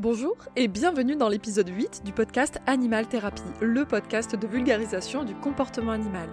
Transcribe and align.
Bonjour 0.00 0.34
et 0.56 0.66
bienvenue 0.66 1.14
dans 1.14 1.28
l'épisode 1.28 1.68
8 1.68 2.06
du 2.06 2.12
podcast 2.12 2.58
Animal 2.66 3.06
Thérapie, 3.06 3.42
le 3.60 3.84
podcast 3.84 4.34
de 4.34 4.46
vulgarisation 4.46 5.24
du 5.24 5.34
comportement 5.34 5.92
animal. 5.92 6.30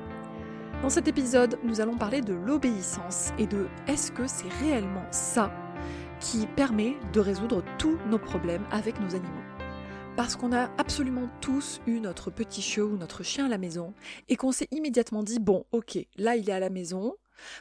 Dans 0.82 0.90
cet 0.90 1.10
épisode, 1.10 1.60
nous 1.66 1.82
allons 1.82 1.98
parler 1.98 2.22
de 2.22 2.34
l'obéissance 2.34 3.34
et 3.38 3.46
de 3.46 3.68
est-ce 3.90 4.14
que 4.14 4.26
c'est 4.26 4.48
réellement 4.62 5.04
ça 5.12 5.52
qui 6.22 6.48
permet 6.56 6.96
de 7.12 7.20
résoudre 7.20 7.62
tous 7.78 7.98
nos 8.10 8.20
problèmes 8.20 8.64
avec 8.72 9.02
nos 9.02 9.16
animaux. 9.16 9.44
Parce 10.16 10.38
qu'on 10.38 10.54
a 10.54 10.70
absolument 10.78 11.28
tous 11.42 11.82
eu 11.88 12.00
notre 12.00 12.32
petit 12.32 12.62
chiot 12.62 12.88
ou 12.88 12.96
notre 12.96 13.22
chien 13.22 13.48
à 13.48 13.50
la 13.50 13.58
maison 13.58 13.94
et 14.30 14.38
qu'on 14.38 14.54
s'est 14.54 14.70
immédiatement 14.72 15.24
dit 15.24 15.40
bon 15.40 15.66
ok 15.74 16.00
là 16.16 16.38
il 16.38 16.50
est 16.50 16.54
à 16.54 16.62
la 16.62 16.70
maison, 16.70 17.16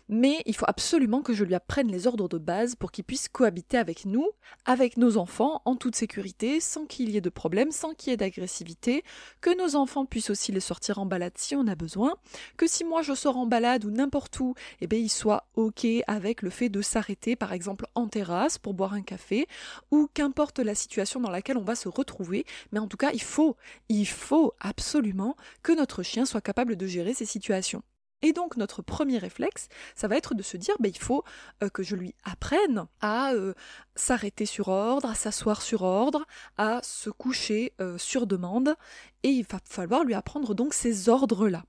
mais 0.09 0.43
il 0.47 0.55
faut 0.55 0.67
absolument 0.69 1.23
que 1.23 1.33
je 1.33 1.45
lui 1.45 1.55
apprenne 1.55 1.91
les 1.91 2.07
ordres 2.07 2.29
de 2.29 2.39
base 2.39 2.75
pour 2.75 2.93
qu'il 2.93 3.05
puisse 3.05 3.29
cohabiter 3.29 3.79
avec 3.79 4.05
nous, 4.05 4.29
avec 4.65 4.97
nos 4.97 5.17
enfants, 5.17 5.63
en 5.65 5.77
toute 5.77 5.97
sécurité, 5.97 6.61
sans 6.61 6.87
qu'il 6.87 7.11
y 7.11 7.17
ait 7.17 7.21
de 7.21 7.31
problème, 7.31 7.71
sans 7.71 7.95
qu'il 7.95 8.11
y 8.11 8.15
ait 8.15 8.17
d'agressivité, 8.17 9.05
que 9.41 9.57
nos 9.57 9.77
enfants 9.77 10.07
puissent 10.07 10.31
aussi 10.31 10.53
les 10.53 10.61
sortir 10.61 10.99
en 10.99 11.07
balade 11.07 11.37
si 11.37 11.57
on 11.57 11.67
a 11.67 11.75
besoin, 11.75 12.15
que 12.57 12.67
si 12.67 12.85
moi 12.85 13.03
je 13.03 13.15
sors 13.15 13.37
en 13.37 13.47
balade 13.47 13.85
ou 13.85 13.91
n'importe 13.91 14.39
où, 14.41 14.55
eh 14.81 14.87
bien 14.87 14.99
il 14.99 15.11
soit 15.11 15.49
ok 15.55 15.87
avec 16.07 16.43
le 16.43 16.51
fait 16.51 16.69
de 16.69 16.83
s'arrêter 16.83 17.37
par 17.37 17.53
exemple 17.53 17.87
en 17.95 18.09
terrasse 18.09 18.59
pour 18.59 18.75
boire 18.75 18.95
un 18.95 19.03
café, 19.03 19.47
ou 19.91 20.09
qu'importe 20.13 20.59
la 20.59 20.75
situation 20.75 21.21
dans 21.21 21.31
laquelle 21.31 21.59
on 21.59 21.65
va 21.65 21.75
se 21.75 21.89
retrouver, 21.89 22.45
mais 22.73 22.79
en 22.79 22.87
tout 22.87 22.97
cas 22.97 23.11
il 23.13 23.23
faut, 23.23 23.57
il 23.89 24.07
faut 24.07 24.55
absolument 24.61 25.37
que 25.63 25.73
notre 25.73 26.03
chien 26.03 26.25
soit 26.27 26.41
capable 26.41 26.77
de 26.77 26.87
gérer 26.87 27.15
ces 27.15 27.27
situations. 27.27 27.83
Et 28.27 28.33
donc 28.33 28.57
notre 28.57 28.83
premier 28.83 29.19
réflexe, 29.19 29.69
ça 29.95 30.09
va 30.09 30.17
être 30.17 30.35
de 30.35 30.43
se 30.43 30.57
dire, 30.57 30.75
ben, 30.81 30.91
il 30.93 30.99
faut 30.99 31.23
euh, 31.63 31.69
que 31.69 31.85
je 31.85 31.95
lui 31.95 32.13
apprenne 32.25 32.87
à 33.01 33.35
euh, 33.35 33.55
s'arrêter 33.95 34.47
sur 34.47 34.67
ordre, 34.67 35.09
à 35.09 35.15
s'asseoir 35.15 35.63
sur 35.63 35.83
ordre, 35.83 36.27
à 36.59 36.81
se 36.83 37.09
coucher 37.09 37.73
euh, 37.81 37.99
sur 37.99 38.27
demande, 38.27 38.75
et 39.23 39.29
il 39.29 39.47
va 39.47 39.61
falloir 39.63 40.03
lui 40.03 40.15
apprendre 40.15 40.57
donc 40.57 40.75
ces 40.75 41.09
ordres-là. 41.09 41.63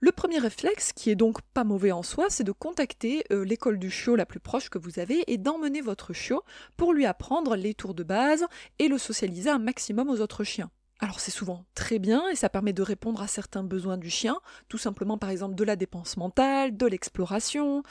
Le 0.00 0.10
premier 0.10 0.38
réflexe, 0.38 0.94
qui 0.94 1.10
est 1.10 1.16
donc 1.16 1.42
pas 1.52 1.64
mauvais 1.64 1.92
en 1.92 2.02
soi, 2.02 2.28
c'est 2.30 2.44
de 2.44 2.52
contacter 2.52 3.24
l'école 3.30 3.78
du 3.78 3.90
chiot 3.90 4.16
la 4.16 4.24
plus 4.24 4.40
proche 4.40 4.70
que 4.70 4.78
vous 4.78 5.00
avez 5.00 5.30
et 5.30 5.36
d'emmener 5.36 5.82
votre 5.82 6.14
chiot 6.14 6.44
pour 6.78 6.94
lui 6.94 7.04
apprendre 7.04 7.56
les 7.56 7.74
tours 7.74 7.94
de 7.94 8.04
base 8.04 8.46
et 8.78 8.88
le 8.88 8.96
socialiser 8.96 9.50
un 9.50 9.58
maximum 9.58 10.08
aux 10.08 10.20
autres 10.20 10.44
chiens. 10.44 10.70
Alors 11.00 11.20
c'est 11.20 11.30
souvent 11.30 11.64
très 11.74 12.00
bien 12.00 12.28
et 12.28 12.34
ça 12.34 12.48
permet 12.48 12.72
de 12.72 12.82
répondre 12.82 13.22
à 13.22 13.28
certains 13.28 13.62
besoins 13.62 13.98
du 13.98 14.10
chien, 14.10 14.40
tout 14.68 14.78
simplement 14.78 15.16
par 15.16 15.30
exemple 15.30 15.54
de 15.54 15.62
la 15.62 15.76
dépense 15.76 16.16
mentale, 16.16 16.76
de 16.76 16.86
l'exploration, 16.86 17.84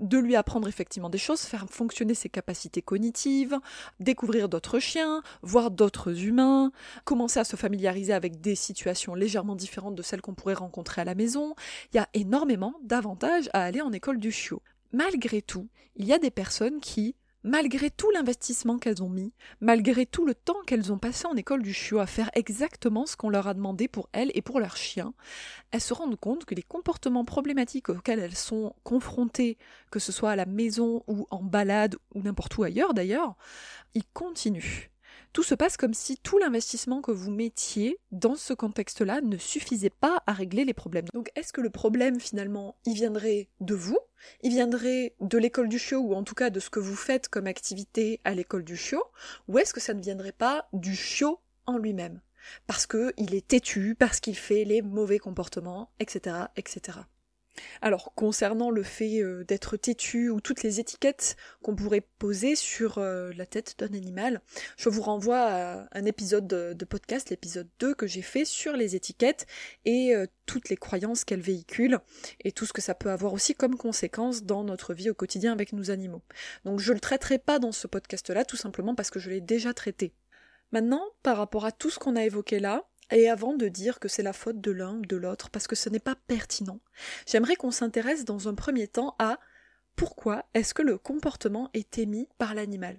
de 0.00 0.16
lui 0.16 0.34
apprendre 0.34 0.66
effectivement 0.66 1.10
des 1.10 1.18
choses, 1.18 1.42
faire 1.42 1.66
fonctionner 1.68 2.14
ses 2.14 2.30
capacités 2.30 2.80
cognitives, 2.80 3.58
découvrir 4.00 4.48
d'autres 4.48 4.78
chiens, 4.78 5.22
voir 5.42 5.70
d'autres 5.70 6.24
humains, 6.24 6.72
commencer 7.04 7.38
à 7.38 7.44
se 7.44 7.56
familiariser 7.56 8.14
avec 8.14 8.40
des 8.40 8.54
situations 8.54 9.14
légèrement 9.14 9.56
différentes 9.56 9.94
de 9.94 10.02
celles 10.02 10.22
qu'on 10.22 10.34
pourrait 10.34 10.54
rencontrer 10.54 11.02
à 11.02 11.04
la 11.04 11.14
maison. 11.14 11.54
Il 11.92 11.96
y 11.96 12.00
a 12.00 12.08
énormément 12.14 12.76
d'avantages 12.82 13.50
à 13.52 13.62
aller 13.62 13.82
en 13.82 13.92
école 13.92 14.18
du 14.18 14.32
chiot. 14.32 14.62
Malgré 14.92 15.42
tout, 15.42 15.68
il 15.96 16.06
y 16.06 16.14
a 16.14 16.18
des 16.18 16.30
personnes 16.30 16.80
qui 16.80 17.14
malgré 17.44 17.90
tout 17.90 18.10
l'investissement 18.10 18.78
qu'elles 18.78 19.02
ont 19.02 19.08
mis, 19.08 19.32
malgré 19.60 20.06
tout 20.06 20.24
le 20.24 20.34
temps 20.34 20.60
qu'elles 20.66 20.92
ont 20.92 20.98
passé 20.98 21.26
en 21.26 21.36
école 21.36 21.62
du 21.62 21.74
chiot 21.74 22.00
à 22.00 22.06
faire 22.06 22.30
exactement 22.34 23.06
ce 23.06 23.16
qu'on 23.16 23.28
leur 23.28 23.46
a 23.46 23.54
demandé 23.54 23.86
pour 23.86 24.08
elles 24.12 24.32
et 24.34 24.42
pour 24.42 24.58
leurs 24.58 24.78
chiens, 24.78 25.12
elles 25.70 25.82
se 25.82 25.94
rendent 25.94 26.18
compte 26.18 26.46
que 26.46 26.54
les 26.54 26.62
comportements 26.62 27.24
problématiques 27.24 27.90
auxquels 27.90 28.18
elles 28.18 28.34
sont 28.34 28.74
confrontées, 28.82 29.58
que 29.90 29.98
ce 29.98 30.10
soit 30.10 30.30
à 30.30 30.36
la 30.36 30.46
maison 30.46 31.04
ou 31.06 31.26
en 31.30 31.42
balade 31.42 31.96
ou 32.14 32.22
n'importe 32.22 32.56
où 32.56 32.64
ailleurs 32.64 32.94
d'ailleurs, 32.94 33.36
ils 33.94 34.06
continuent 34.12 34.90
tout 35.34 35.42
se 35.42 35.56
passe 35.56 35.76
comme 35.76 35.94
si 35.94 36.16
tout 36.16 36.38
l'investissement 36.38 37.02
que 37.02 37.10
vous 37.10 37.32
mettiez 37.32 37.98
dans 38.12 38.36
ce 38.36 38.54
contexte-là 38.54 39.20
ne 39.20 39.36
suffisait 39.36 39.90
pas 39.90 40.22
à 40.28 40.32
régler 40.32 40.64
les 40.64 40.72
problèmes. 40.72 41.06
Donc 41.12 41.30
est-ce 41.34 41.52
que 41.52 41.60
le 41.60 41.70
problème 41.70 42.20
finalement, 42.20 42.76
il 42.86 42.94
viendrait 42.94 43.48
de 43.60 43.74
vous? 43.74 43.98
Il 44.42 44.52
viendrait 44.52 45.16
de 45.20 45.36
l'école 45.36 45.68
du 45.68 45.78
chiot 45.78 45.98
ou 45.98 46.14
en 46.14 46.22
tout 46.22 46.36
cas 46.36 46.50
de 46.50 46.60
ce 46.60 46.70
que 46.70 46.78
vous 46.78 46.94
faites 46.94 47.28
comme 47.28 47.48
activité 47.48 48.20
à 48.22 48.32
l'école 48.32 48.62
du 48.62 48.76
chiot? 48.76 49.02
Ou 49.48 49.58
est-ce 49.58 49.74
que 49.74 49.80
ça 49.80 49.92
ne 49.92 50.00
viendrait 50.00 50.30
pas 50.30 50.68
du 50.72 50.94
chiot 50.94 51.40
en 51.66 51.78
lui-même? 51.78 52.20
Parce 52.68 52.86
qu'il 52.86 53.34
est 53.34 53.48
têtu, 53.48 53.96
parce 53.98 54.20
qu'il 54.20 54.36
fait 54.36 54.64
les 54.64 54.82
mauvais 54.82 55.18
comportements, 55.18 55.90
etc., 55.98 56.36
etc. 56.56 56.98
Alors, 57.82 58.12
concernant 58.14 58.70
le 58.70 58.82
fait 58.82 59.22
euh, 59.22 59.44
d'être 59.44 59.76
têtu 59.76 60.28
ou 60.30 60.40
toutes 60.40 60.62
les 60.62 60.80
étiquettes 60.80 61.36
qu'on 61.62 61.76
pourrait 61.76 62.06
poser 62.18 62.56
sur 62.56 62.98
euh, 62.98 63.32
la 63.36 63.46
tête 63.46 63.74
d'un 63.78 63.92
animal, 63.94 64.40
je 64.76 64.88
vous 64.88 65.02
renvoie 65.02 65.40
à 65.40 65.88
un 65.92 66.04
épisode 66.04 66.46
de, 66.46 66.84
podcast, 66.84 67.30
l'épisode 67.30 67.68
2 67.80 67.94
que 67.94 68.06
j'ai 68.06 68.22
fait 68.22 68.44
sur 68.44 68.74
les 68.74 68.96
étiquettes 68.96 69.46
et 69.84 70.14
euh, 70.14 70.26
toutes 70.46 70.68
les 70.68 70.76
croyances 70.76 71.24
qu'elles 71.24 71.40
véhiculent 71.40 71.98
et 72.44 72.52
tout 72.52 72.66
ce 72.66 72.72
que 72.72 72.82
ça 72.82 72.94
peut 72.94 73.10
avoir 73.10 73.32
aussi 73.32 73.54
comme 73.54 73.76
conséquence 73.76 74.44
dans 74.44 74.64
notre 74.64 74.94
vie 74.94 75.10
au 75.10 75.14
quotidien 75.14 75.52
avec 75.52 75.72
nos 75.72 75.90
animaux. 75.90 76.22
Donc 76.64 76.80
je 76.80 76.92
le 76.92 77.00
traiterai 77.00 77.38
pas 77.38 77.58
dans 77.58 77.72
ce 77.72 77.86
podcast-là, 77.86 78.44
tout 78.44 78.56
simplement 78.56 78.94
parce 78.94 79.10
que 79.10 79.18
je 79.18 79.30
l'ai 79.30 79.40
déjà 79.40 79.72
traité. 79.72 80.12
Maintenant, 80.72 81.04
par 81.22 81.36
rapport 81.36 81.64
à 81.64 81.72
tout 81.72 81.90
ce 81.90 81.98
qu'on 81.98 82.16
a 82.16 82.24
évoqué 82.24 82.58
là, 82.58 82.84
et 83.10 83.28
avant 83.28 83.54
de 83.54 83.68
dire 83.68 83.98
que 83.98 84.08
c'est 84.08 84.22
la 84.22 84.32
faute 84.32 84.60
de 84.60 84.70
l'un 84.70 84.96
ou 84.96 85.02
de 85.02 85.16
l'autre, 85.16 85.50
parce 85.50 85.66
que 85.66 85.76
ce 85.76 85.88
n'est 85.88 85.98
pas 85.98 86.16
pertinent, 86.26 86.80
j'aimerais 87.26 87.56
qu'on 87.56 87.70
s'intéresse 87.70 88.24
dans 88.24 88.48
un 88.48 88.54
premier 88.54 88.88
temps 88.88 89.14
à 89.18 89.38
pourquoi 89.96 90.44
est-ce 90.54 90.74
que 90.74 90.82
le 90.82 90.98
comportement 90.98 91.70
est 91.74 91.98
émis 91.98 92.28
par 92.38 92.54
l'animal. 92.54 92.98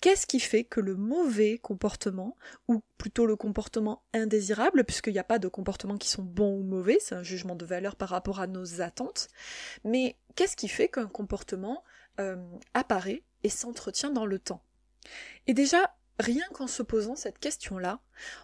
Qu'est-ce 0.00 0.26
qui 0.26 0.38
fait 0.38 0.64
que 0.64 0.80
le 0.80 0.94
mauvais 0.94 1.58
comportement, 1.58 2.36
ou 2.68 2.82
plutôt 2.98 3.26
le 3.26 3.36
comportement 3.36 4.04
indésirable, 4.12 4.84
puisqu'il 4.84 5.12
n'y 5.12 5.18
a 5.18 5.24
pas 5.24 5.38
de 5.38 5.48
comportements 5.48 5.96
qui 5.96 6.08
sont 6.08 6.22
bons 6.22 6.60
ou 6.60 6.62
mauvais, 6.62 6.98
c'est 7.00 7.14
un 7.14 7.22
jugement 7.22 7.56
de 7.56 7.64
valeur 7.64 7.96
par 7.96 8.10
rapport 8.10 8.40
à 8.40 8.46
nos 8.46 8.80
attentes, 8.80 9.28
mais 9.84 10.16
qu'est-ce 10.34 10.56
qui 10.56 10.68
fait 10.68 10.88
qu'un 10.88 11.08
comportement 11.08 11.82
euh, 12.20 12.36
apparaît 12.74 13.22
et 13.42 13.48
s'entretient 13.48 14.10
dans 14.10 14.26
le 14.26 14.38
temps? 14.38 14.62
Et 15.46 15.54
déjà, 15.54 15.96
rien 16.18 16.44
qu'en 16.52 16.66
se 16.66 16.82
posant 16.82 17.16
cette 17.16 17.38
question-là, 17.38 18.00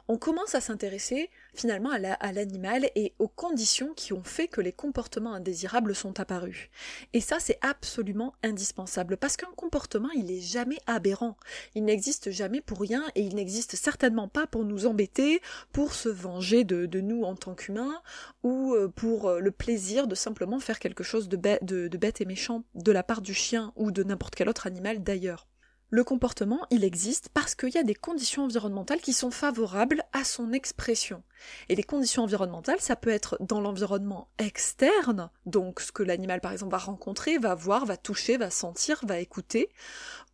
on 0.09 0.19
commence 0.19 0.55
à 0.55 0.60
s'intéresser 0.60 1.31
finalement 1.55 1.91
à 1.91 2.33
l'animal 2.33 2.91
et 2.94 3.15
aux 3.19 3.28
conditions 3.28 3.94
qui 3.94 4.12
ont 4.12 4.22
fait 4.22 4.49
que 4.49 4.60
les 4.60 4.72
comportements 4.72 5.34
indésirables 5.34 5.94
sont 5.94 6.21
apparus. 6.21 6.69
Et 7.12 7.21
ça, 7.21 7.38
c'est 7.41 7.59
absolument 7.62 8.34
indispensable 8.43 9.16
parce 9.16 9.37
qu'un 9.37 9.53
comportement, 9.56 10.11
il 10.11 10.27
n'est 10.27 10.41
jamais 10.41 10.78
aberrant. 10.87 11.37
Il 11.75 11.84
n'existe 11.84 12.31
jamais 12.31 12.61
pour 12.61 12.81
rien 12.81 13.05
et 13.15 13.22
il 13.22 13.34
n'existe 13.34 13.77
certainement 13.77 14.28
pas 14.28 14.47
pour 14.47 14.65
nous 14.65 14.87
embêter, 14.87 15.41
pour 15.72 15.94
se 15.94 16.09
venger 16.09 16.65
de, 16.65 17.00
nous 17.00 17.25
en 17.25 17.34
tant 17.34 17.55
qu'humains 17.55 18.00
ou 18.43 18.75
euh, 18.75 18.88
pour 18.88 19.28
euh, 19.28 19.41
le 19.41 19.50
plaisir 19.50 20.06
de 20.06 20.15
simplement 20.15 20.61
faire 20.61 20.78
quelque 20.78 21.03
chose 21.03 21.28
de 21.28 21.37
bête 21.37 22.21
et 22.21 22.25
méchant 22.25 22.65
de 22.75 22.93
la 22.93 23.03
part 23.03 23.22
du 23.22 23.34
chien 23.34 23.72
ou 23.77 23.91
de 23.91 24.03
n'importe 24.03 24.34
quel 24.34 24.49
autre 24.49 24.66
animal 24.66 25.03
d'ailleurs. 25.03 25.47
Le 25.94 26.04
comportement, 26.04 26.66
il 26.70 26.84
existe 26.84 27.28
parce 27.34 27.54
qu'il 27.54 27.69
y 27.69 27.76
a 27.76 27.82
des 27.82 27.94
conditions 27.94 28.44
environnementales 28.44 29.03
qui 29.03 29.12
sont 29.12 29.30
favorables 29.30 30.03
à 30.14 30.25
son 30.25 30.54
expression. 30.54 31.22
Et 31.69 31.75
les 31.75 31.82
conditions 31.82 32.22
environnementales, 32.22 32.80
ça 32.80 32.97
peut 32.97 33.10
être 33.10 33.36
dans 33.41 33.60
l'environnement 33.60 34.31
externe, 34.38 35.28
donc 35.44 35.81
ce 35.81 35.92
que 35.92 36.02
l'animal 36.02 36.41
par 36.41 36.52
exemple 36.52 36.72
va 36.72 36.78
rencontrer, 36.78 37.36
va 37.36 37.54
voir, 37.54 37.84
va 37.84 37.98
toucher, 37.98 38.38
va 38.38 38.48
sentir, 38.48 39.02
va 39.06 39.19
écouter, 39.19 39.69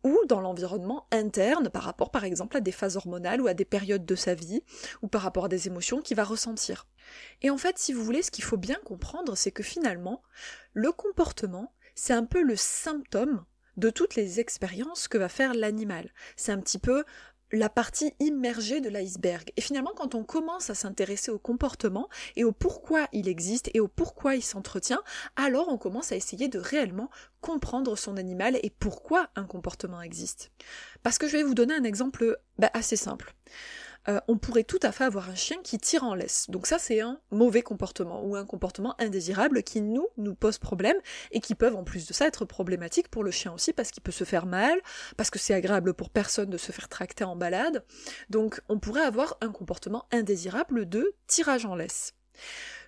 ou 0.05 0.17
dans 0.29 0.39
l'environnement 0.39 1.07
interne 1.11 1.67
par 1.67 1.83
rapport 1.83 2.09
par 2.09 2.23
exemple 2.23 2.55
à 2.55 2.61
des 2.61 2.71
phases 2.71 2.95
hormonales 2.95 3.41
ou 3.41 3.47
à 3.47 3.53
des 3.53 3.65
périodes 3.65 4.05
de 4.05 4.15
sa 4.15 4.35
vie, 4.35 4.63
ou 5.01 5.09
par 5.09 5.23
rapport 5.23 5.43
à 5.43 5.49
des 5.49 5.67
émotions 5.67 6.01
qu'il 6.01 6.15
va 6.15 6.23
ressentir. 6.23 6.87
Et 7.41 7.49
en 7.49 7.57
fait, 7.57 7.77
si 7.77 7.91
vous 7.91 8.05
voulez, 8.05 8.21
ce 8.21 8.31
qu'il 8.31 8.45
faut 8.45 8.55
bien 8.55 8.79
comprendre, 8.85 9.35
c'est 9.35 9.51
que 9.51 9.63
finalement, 9.63 10.23
le 10.71 10.93
comportement, 10.93 11.73
c'est 11.95 12.13
un 12.13 12.23
peu 12.23 12.41
le 12.41 12.55
symptôme 12.55 13.43
de 13.79 13.89
toutes 13.89 14.15
les 14.15 14.39
expériences 14.39 15.07
que 15.07 15.17
va 15.17 15.29
faire 15.29 15.53
l'animal. 15.53 16.09
C'est 16.35 16.51
un 16.51 16.59
petit 16.59 16.79
peu 16.79 17.03
la 17.51 17.69
partie 17.69 18.13
immergée 18.19 18.79
de 18.81 18.89
l'iceberg. 18.89 19.51
Et 19.57 19.61
finalement, 19.61 19.93
quand 19.95 20.13
on 20.13 20.23
commence 20.23 20.69
à 20.69 20.75
s'intéresser 20.75 21.31
au 21.31 21.39
comportement 21.39 22.09
et 22.35 22.43
au 22.43 22.51
pourquoi 22.51 23.07
il 23.11 23.27
existe 23.27 23.71
et 23.73 23.79
au 23.79 23.87
pourquoi 23.87 24.35
il 24.35 24.43
s'entretient, 24.43 25.01
alors 25.35 25.67
on 25.69 25.77
commence 25.77 26.11
à 26.11 26.15
essayer 26.15 26.47
de 26.47 26.59
réellement 26.59 27.09
comprendre 27.41 27.97
son 27.97 28.17
animal 28.17 28.59
et 28.61 28.69
pourquoi 28.69 29.29
un 29.35 29.45
comportement 29.45 30.01
existe. 30.01 30.51
Parce 31.01 31.17
que 31.17 31.27
je 31.27 31.37
vais 31.37 31.43
vous 31.43 31.55
donner 31.55 31.73
un 31.73 31.83
exemple 31.83 32.37
bah, 32.59 32.69
assez 32.73 32.95
simple. 32.95 33.33
Euh, 34.09 34.19
on 34.27 34.37
pourrait 34.37 34.63
tout 34.63 34.79
à 34.81 34.91
fait 34.91 35.03
avoir 35.03 35.29
un 35.29 35.35
chien 35.35 35.57
qui 35.63 35.77
tire 35.77 36.03
en 36.03 36.15
laisse. 36.15 36.49
Donc 36.49 36.65
ça 36.67 36.79
c'est 36.79 36.99
un 37.01 37.19
mauvais 37.31 37.61
comportement 37.61 38.23
ou 38.23 38.35
un 38.35 38.45
comportement 38.45 38.99
indésirable 38.99 39.61
qui 39.61 39.81
nous 39.81 40.07
nous 40.17 40.33
pose 40.33 40.57
problème 40.57 40.97
et 41.31 41.39
qui 41.39 41.53
peuvent 41.53 41.75
en 41.75 41.83
plus 41.83 42.07
de 42.07 42.13
ça 42.13 42.25
être 42.25 42.45
problématique 42.45 43.09
pour 43.09 43.23
le 43.23 43.31
chien 43.31 43.53
aussi 43.53 43.71
parce 43.71 43.91
qu'il 43.91 44.01
peut 44.01 44.11
se 44.11 44.23
faire 44.23 44.45
mal, 44.45 44.79
parce 45.15 45.29
que 45.29 45.37
c'est 45.37 45.53
agréable 45.53 45.93
pour 45.93 46.09
personne 46.09 46.49
de 46.49 46.57
se 46.57 46.71
faire 46.71 46.89
tracter 46.89 47.23
en 47.23 47.35
balade. 47.35 47.83
Donc 48.29 48.61
on 48.67 48.79
pourrait 48.79 49.03
avoir 49.03 49.37
un 49.41 49.51
comportement 49.51 50.05
indésirable 50.11 50.89
de 50.89 51.13
tirage 51.27 51.65
en 51.65 51.75
laisse. 51.75 52.13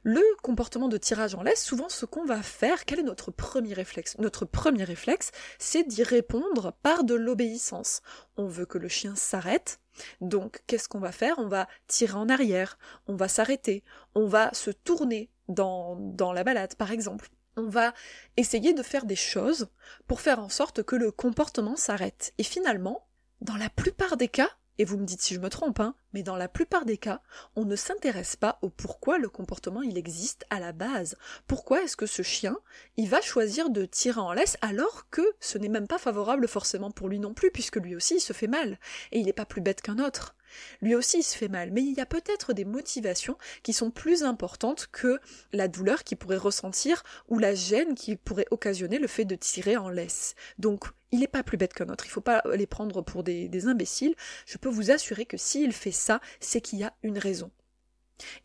Le 0.03 0.21
comportement 0.42 0.88
de 0.88 0.98
tirage 0.98 1.36
en 1.36 1.44
laisse, 1.44 1.63
souvent 1.63 1.89
ce 1.89 2.06
qu'on 2.06 2.25
va 2.25 2.42
faire, 2.42 2.86
quel 2.86 3.00
est 3.00 3.03
notre 3.03 3.31
premier 3.31 3.74
réflexe? 3.74 4.18
Notre 4.18 4.45
premier 4.45 4.83
réflexe, 4.83 5.31
c'est 5.59 5.83
d'y 5.83 6.03
répondre 6.03 6.74
par 6.81 7.03
de 7.03 7.13
l'obéissance. 7.13 8.01
On 8.38 8.48
veut 8.48 8.65
que 8.65 8.77
le 8.77 8.88
chien 8.88 9.15
s'arrête, 9.15 9.80
donc 10.19 10.63
qu'est-ce 10.68 10.89
qu'on 10.89 11.00
va 11.00 11.12
faire? 11.12 11.38
On 11.38 11.48
va 11.48 11.68
tirer 11.88 12.15
en 12.15 12.30
arrière, 12.30 12.77
on 13.07 13.15
va 13.15 13.27
s'arrêter, 13.27 13.83
on 14.15 14.25
va 14.25 14.53
se 14.53 14.71
tourner 14.71 15.30
dans, 15.48 15.95
dans 15.98 16.33
la 16.33 16.44
balade 16.44 16.75
par 16.75 16.92
exemple. 16.92 17.30
On 17.57 17.68
va 17.68 17.94
essayer 18.38 18.74
de 18.74 18.81
faire 18.81 19.06
des 19.06 19.18
choses 19.18 19.68
pour 20.07 20.21
faire 20.21 20.39
en 20.39 20.50
sorte 20.50 20.83
que 20.83 20.95
le 20.95 21.12
comportement 21.12 21.75
s'arrête. 21.75 22.33
Et 22.38 22.44
finalement, 22.44 23.06
dans 23.42 23.57
la 23.57 23.69
plupart 23.69 24.15
des 24.15 24.30
cas, 24.30 24.50
et 24.77 24.86
vous 24.86 24.98
me 24.98 25.06
dites 25.06 25.21
si 25.21 25.36
je 25.36 25.39
me 25.39 25.50
trompe, 25.50 25.81
hein, 25.81 25.94
mais 26.13 26.24
dans 26.24 26.36
la 26.36 26.48
plupart 26.48 26.86
des 26.86 26.98
cas, 26.98 27.22
on 27.56 27.66
ne 27.66 27.75
s'intéresse 27.75 28.36
pas 28.36 28.60
au 28.62 28.69
pourquoi 28.69 29.18
le 29.18 29.30
comportement 29.30 29.81
il 29.81 29.98
existe 29.98 30.46
à 30.50 30.60
la 30.60 30.72
base. 30.72 31.16
Pourquoi 31.48 31.84
est-ce 31.84 31.98
que 31.98 32.06
ce 32.06 32.22
chien, 32.22 32.58
il 32.98 33.10
va 33.10 33.22
choisir 33.22 33.69
de 33.69 33.86
tirer 33.86 34.19
en 34.19 34.34
laisse 34.34 34.58
alors 34.62 35.10
que 35.10 35.22
ce 35.40 35.58
n'est 35.58 35.69
même 35.69 35.88
pas 35.88 35.98
favorable 35.98 36.48
forcément 36.48 36.92
pour 36.92 37.10
lui 37.10 37.19
non 37.19 37.34
plus, 37.34 37.52
puisque 37.52 37.78
lui 37.78 37.96
aussi 37.96 38.16
il 38.16 38.22
se 38.22 38.34
fait 38.34 38.48
mal, 38.48 38.80
et 39.12 39.19
il 39.19 39.25
n'est 39.25 39.34
pas 39.34 39.46
plus 39.46 39.62
bête 39.62 39.81
qu'un 39.81 40.00
autre. 40.00 40.36
Lui 40.81 40.96
aussi 40.96 41.19
il 41.19 41.24
se 41.24 41.38
fait 41.38 41.48
mal, 41.48 41.72
mais 41.72 41.81
il 41.81 41.94
y 41.94 42.02
a 42.02 42.06
peut-être 42.06 42.54
des 42.54 42.66
motivations 42.66 43.38
qui 43.63 43.74
sont 43.74 43.92
plus 43.92 44.24
importantes 44.24 44.90
que 44.92 45.19
la 45.54 45.68
douleur 45.68 46.04
qu'il 46.04 46.18
pourrait 46.18 46.38
ressentir 46.38 47.04
ou 47.30 47.40
la 47.40 47.56
gêne 47.56 47.96
qui 47.96 48.16
pourrait 48.16 48.48
occasionner 48.52 49.00
le 49.00 49.08
fait 49.08 49.25
de 49.25 49.36
tirer 49.36 49.78
en 49.78 49.90
laisse. 49.90 50.36
Donc 50.60 50.86
il 51.12 51.19
n'est 51.19 51.28
pas 51.28 51.44
plus 51.44 51.58
bête 51.58 51.74
qu'un 51.74 51.90
autre, 51.90 52.06
il 52.06 52.10
ne 52.10 52.13
faut 52.13 52.22
pas 52.22 52.42
les 52.56 52.68
prendre 52.68 53.02
pour 53.02 53.24
des, 53.24 53.68
imbéciles. 53.68 54.16
Je 54.46 54.58
peux 54.58 54.69
vous 54.69 54.92
assurer 54.92 55.25
que 55.25 55.38
s'il 55.38 55.74
fait 55.74 55.92
ça, 56.01 56.19
c'est 56.39 56.62
qu'il 56.62 56.80
y 56.80 56.83
a 56.83 56.94
une 57.03 57.18
raison. 57.18 57.51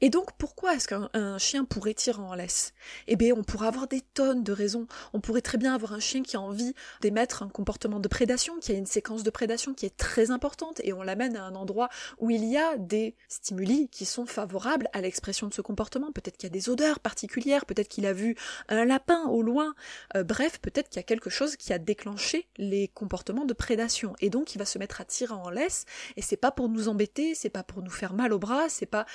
Et 0.01 0.11
donc, 0.11 0.31
pourquoi 0.39 0.75
est-ce 0.75 0.89
qu'un 0.89 1.39
chien 1.39 1.65
pourrait 1.65 1.95
tirer 1.95 2.21
en 2.21 2.35
laisse? 2.35 2.73
Eh 3.07 3.17
bien, 3.17 3.35
on 3.37 3.43
pourrait 3.43 3.69
avoir 3.69 3.89
des 3.89 4.01
tonnes 4.01 4.43
de 4.43 4.53
raisons. 4.53 4.87
On 5.13 5.21
pourrait 5.21 5.43
très 5.43 5.59
bien 5.59 5.75
avoir 5.75 5.93
un 5.93 6.01
chien 6.01 6.23
qui 6.23 6.37
a 6.37 6.41
envie 6.41 6.75
d'émettre 7.01 7.43
un 7.43 7.49
comportement 7.49 8.01
de 8.01 8.09
prédation, 8.09 8.59
qui 8.59 8.73
a 8.73 8.75
une 8.75 8.87
séquence 8.87 9.23
de 9.23 9.31
prédation 9.31 9.75
qui 9.75 9.87
est 9.87 9.97
très 9.97 10.31
importante, 10.31 10.81
et 10.85 10.93
on 10.93 11.03
l'amène 11.03 11.37
à 11.37 11.45
un 11.45 11.55
endroit 11.55 11.89
où 12.19 12.31
il 12.31 12.45
y 12.45 12.57
a 12.57 12.77
des 12.77 13.15
stimuli 13.29 13.89
qui 13.89 14.05
sont 14.05 14.27
favorables 14.27 14.89
à 14.93 15.01
l'expression 15.01 15.47
de 15.47 15.55
ce 15.55 15.63
comportement. 15.63 16.13
Peut-être 16.13 16.37
qu'il 16.37 16.49
y 16.49 16.53
a 16.53 16.55
des 16.55 16.69
odeurs 16.69 17.01
particulières, 17.01 17.67
peut-être 17.67 17.89
qu'il 17.89 18.07
a 18.07 18.13
vu 18.13 18.37
un 18.69 18.85
lapin 18.85 19.25
au 19.27 19.43
loin. 19.43 19.75
Euh, 20.15 20.25
bref, 20.25 20.59
peut-être 20.61 20.89
qu'il 20.89 20.99
y 20.99 21.01
a 21.01 21.05
quelque 21.05 21.31
chose 21.31 21.57
qui 21.57 21.73
a 21.73 21.79
déclenché 21.79 22.49
les 22.57 22.89
comportements 22.89 23.45
de 23.45 23.55
prédation. 23.55 24.15
Et 24.21 24.31
donc, 24.31 24.55
il 24.55 24.59
va 24.59 24.65
se 24.65 24.79
mettre 24.79 25.01
à 25.01 25.05
tirer 25.05 25.35
en 25.35 25.51
laisse, 25.51 25.85
et 26.17 26.23
c'est 26.23 26.37
pas 26.37 26.51
pour 26.51 26.69
nous 26.69 26.89
embêter, 26.89 27.35
c'est 27.35 27.51
pas 27.51 27.63
pour 27.63 27.83
nous 27.83 27.91
faire 27.91 28.13
mal 28.13 28.33
au 28.33 28.39
bras, 28.39 28.69
c'est 28.69 28.87
pas 28.87 29.07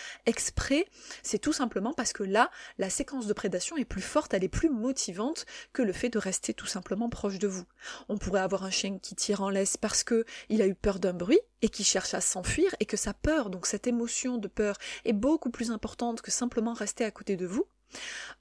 c'est 1.23 1.39
tout 1.39 1.53
simplement 1.53 1.93
parce 1.93 2.13
que 2.13 2.23
là, 2.23 2.49
la 2.77 2.89
séquence 2.89 3.27
de 3.27 3.33
prédation 3.33 3.77
est 3.77 3.85
plus 3.85 4.01
forte, 4.01 4.33
elle 4.33 4.43
est 4.43 4.49
plus 4.49 4.69
motivante 4.69 5.45
que 5.73 5.81
le 5.81 5.93
fait 5.93 6.09
de 6.09 6.19
rester 6.19 6.53
tout 6.53 6.65
simplement 6.65 7.09
proche 7.09 7.39
de 7.39 7.47
vous. 7.47 7.65
On 8.09 8.17
pourrait 8.17 8.41
avoir 8.41 8.63
un 8.63 8.71
chien 8.71 8.97
qui 8.99 9.15
tire 9.15 9.41
en 9.41 9.49
laisse 9.49 9.77
parce 9.77 10.03
que 10.03 10.25
il 10.49 10.61
a 10.61 10.67
eu 10.67 10.75
peur 10.75 10.99
d'un 10.99 11.13
bruit 11.13 11.39
et 11.61 11.69
qui 11.69 11.83
cherche 11.83 12.13
à 12.13 12.21
s'enfuir 12.21 12.73
et 12.79 12.85
que 12.85 12.97
sa 12.97 13.13
peur, 13.13 13.49
donc 13.49 13.65
cette 13.65 13.87
émotion 13.87 14.37
de 14.37 14.47
peur, 14.47 14.77
est 15.05 15.13
beaucoup 15.13 15.49
plus 15.49 15.71
importante 15.71 16.21
que 16.21 16.31
simplement 16.31 16.73
rester 16.73 17.05
à 17.05 17.11
côté 17.11 17.35
de 17.35 17.45
vous. 17.45 17.65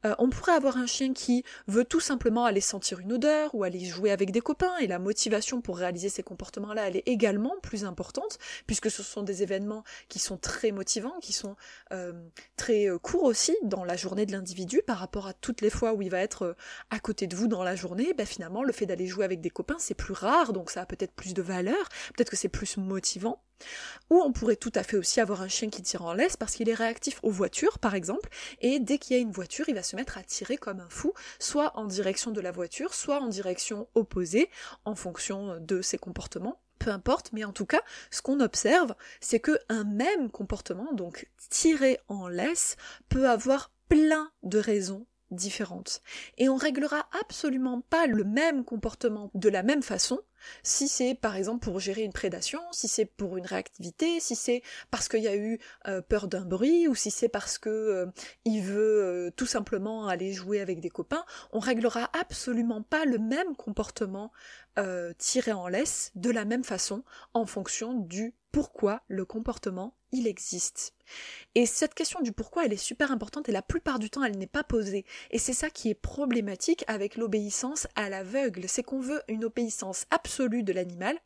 Euh, 0.05 0.15
on 0.19 0.31
pourrait 0.31 0.53
avoir 0.53 0.77
un 0.77 0.87
chien 0.87 1.13
qui 1.13 1.45
veut 1.67 1.85
tout 1.85 2.01
simplement 2.01 2.45
aller 2.45 2.61
sentir 2.61 3.01
une 3.01 3.13
odeur 3.13 3.55
ou 3.55 3.65
aller 3.65 3.85
jouer 3.85 4.11
avec 4.11 4.31
des 4.31 4.41
copains 4.41 4.77
et 4.79 4.87
la 4.87 4.99
motivation 4.99 5.61
pour 5.61 5.79
réaliser 5.79 6.09
ces 6.09 6.23
comportements-là, 6.23 6.89
elle 6.89 6.97
est 6.97 7.09
également 7.09 7.55
plus 7.63 7.85
importante 7.85 8.39
puisque 8.67 8.91
ce 8.91 9.03
sont 9.03 9.23
des 9.23 9.43
événements 9.43 9.85
qui 10.09 10.19
sont 10.19 10.37
très 10.37 10.73
motivants, 10.73 11.19
qui 11.21 11.33
sont 11.33 11.57
euh, 11.93 12.13
très 12.57 12.89
euh, 12.89 12.99
courts 12.99 13.25
aussi 13.25 13.57
dans 13.63 13.85
la 13.85 13.97
journée 13.97 14.27
de 14.27 14.33
l'individu 14.33 14.83
par 14.87 14.99
rapport 14.99 15.27
à 15.27 15.35
toutes 15.35 15.61
les 15.61 15.71
fois 15.71 15.93
où 15.93 16.03
il 16.03 16.11
va 16.11 16.21
être 16.21 16.57
à 16.91 16.99
côté 16.99 17.27
de 17.27 17.37
vous 17.37 17.49
dans 17.49 17.63
la 17.63 17.77
journée. 17.77 18.15
Ben 18.17 18.27
finalement, 18.27 18.63
le 18.63 18.73
fait 18.73 18.87
d'aller 18.87 19.07
jouer 19.07 19.25
avec 19.25 19.41
des 19.41 19.51
copains, 19.51 19.77
c'est 19.79 19.95
plus 19.95 20.15
rare, 20.15 20.53
donc 20.53 20.71
ça 20.71 20.83
a 20.83 20.87
peut-être 20.87 21.13
plus 21.13 21.35
de 21.35 21.43
valeur, 21.43 21.89
peut-être 22.15 22.31
que 22.31 22.37
c'est 22.37 22.49
plus 22.49 22.77
motivant. 22.77 23.43
Ou 24.11 24.21
on 24.21 24.33
pourrait 24.33 24.57
tout 24.57 24.73
à 24.75 24.83
fait 24.83 24.97
aussi 24.97 25.21
avoir 25.21 25.43
un 25.43 25.49
chien 25.49 25.71
qui 25.71 25.83
tire 25.83 26.05
en 26.05 26.13
laisse 26.13 26.37
parce 26.37 26.55
qu'il 26.55 26.69
est 26.69 26.75
réactif 26.75 27.21
aux 27.23 27.31
voitures, 27.31 27.79
par 27.79 27.95
exemple, 27.95 28.29
et 28.61 28.81
dès 28.81 28.99
qu'il 28.99 29.17
y 29.17 29.19
a 29.19 29.23
une 29.23 29.33
voiture, 29.33 29.69
il 29.69 29.75
va 29.75 29.83
se 29.83 29.97
mettre 29.97 30.19
à 30.19 30.23
tirer 30.23 30.57
comme 30.57 30.81
un 30.81 30.89
fou, 30.89 31.13
soit 31.39 31.77
en 31.77 31.85
direction 31.85 32.31
de 32.31 32.41
la 32.41 32.53
voiture, 32.53 32.95
soit 32.95 33.21
en 33.21 33.29
direction 33.29 33.89
opposée, 33.95 34.51
en 34.85 34.95
fonction 34.95 35.59
de 35.61 35.83
ses 35.83 35.99
comportements 35.99 36.61
peu 36.81 36.91
importe, 36.91 37.31
mais 37.33 37.45
en 37.45 37.53
tout 37.53 37.67
cas, 37.67 37.83
ce 38.11 38.23
qu'on 38.23 38.41
observe, 38.41 38.95
c'est 39.21 39.39
que 39.39 39.59
un 39.69 39.85
même 39.85 40.31
comportement, 40.31 40.93
donc 40.95 41.29
tirer 41.51 42.01
en 42.09 42.27
laisse, 42.27 42.77
peut 43.11 43.29
avoir 43.29 43.71
plein 43.89 44.33
de 44.43 44.59
raisons 44.59 45.07
différentes. 45.31 46.03
Et 46.39 46.49
on 46.49 46.57
réglera 46.57 47.09
absolument 47.21 47.83
pas 47.83 48.07
le 48.07 48.25
même 48.25 48.65
comportement 48.65 49.31
de 49.35 49.49
la 49.49 49.63
même 49.63 49.83
façon 49.83 50.21
si 50.63 50.89
c'est 50.89 51.15
par 51.15 51.37
exemple 51.37 51.61
pour 51.65 51.81
gérer 51.81 52.03
une 52.03 52.13
prédation, 52.13 52.61
si 52.73 52.89
c'est 52.89 53.05
pour 53.05 53.37
une 53.37 53.47
réactivité, 53.47 54.21
si 54.21 54.37
c'est 54.37 54.63
parce 54.91 55.09
qu'il 55.09 55.23
y 55.23 55.29
a 55.29 55.37
eu 55.37 55.59
euh, 55.89 56.03
peur 56.03 56.29
d'un 56.29 56.45
bruit, 56.45 56.89
ou 56.89 56.95
si 56.95 57.11
c'est 57.11 57.29
parce 57.29 57.59
que 57.59 57.71
euh, 57.71 58.07
il 58.45 58.63
veut 58.63 59.03
euh, 59.03 59.31
tout 59.37 59.47
simplement 59.47 60.07
aller 60.09 60.33
jouer 60.33 60.61
avec 60.61 60.81
des 60.81 60.91
copains, 60.91 61.25
on 61.53 61.59
réglera 61.59 62.11
absolument 62.19 62.83
pas 62.83 63.05
le 63.05 63.19
même 63.19 63.57
comportement 63.57 64.33
tiré 65.19 65.53
en 65.53 65.69
laisse 65.69 66.11
de 66.15 66.31
la 66.31 66.47
même 66.47 66.65
façon 66.65 67.05
en 67.35 67.45
fonction 67.45 67.93
du 67.93 68.35
pourquoi 68.53 69.03
le 69.09 69.25
comportement 69.25 69.95
il 70.13 70.27
existe. 70.27 70.95
Et 71.55 71.67
cette 71.67 71.95
question 71.95 72.21
du 72.21 72.33
pourquoi, 72.33 72.65
elle 72.65 72.73
est 72.73 72.77
super 72.77 73.13
importante 73.13 73.49
et 73.49 73.53
la 73.53 73.63
plupart 73.63 73.99
du 73.99 74.11
temps, 74.11 74.25
elle 74.25 74.39
n'est 74.39 74.47
pas 74.47 74.65
posée. 74.65 75.05
Et 75.31 75.39
c'est 75.39 75.53
ça 75.53 75.71
qui 75.71 75.91
est 75.91 75.95
problématique 75.95 76.85
avec 76.89 77.17
l'obéissance 77.17 77.87
à 77.95 78.09
l'aveugle, 78.09 78.69
c'est 78.69 78.83
qu'on 78.83 79.01
veut 79.01 79.23
une 79.29 79.45
obéissance 79.45 80.07
absolue 80.11 80.63
de 80.63 80.73
l'animal 80.73 81.17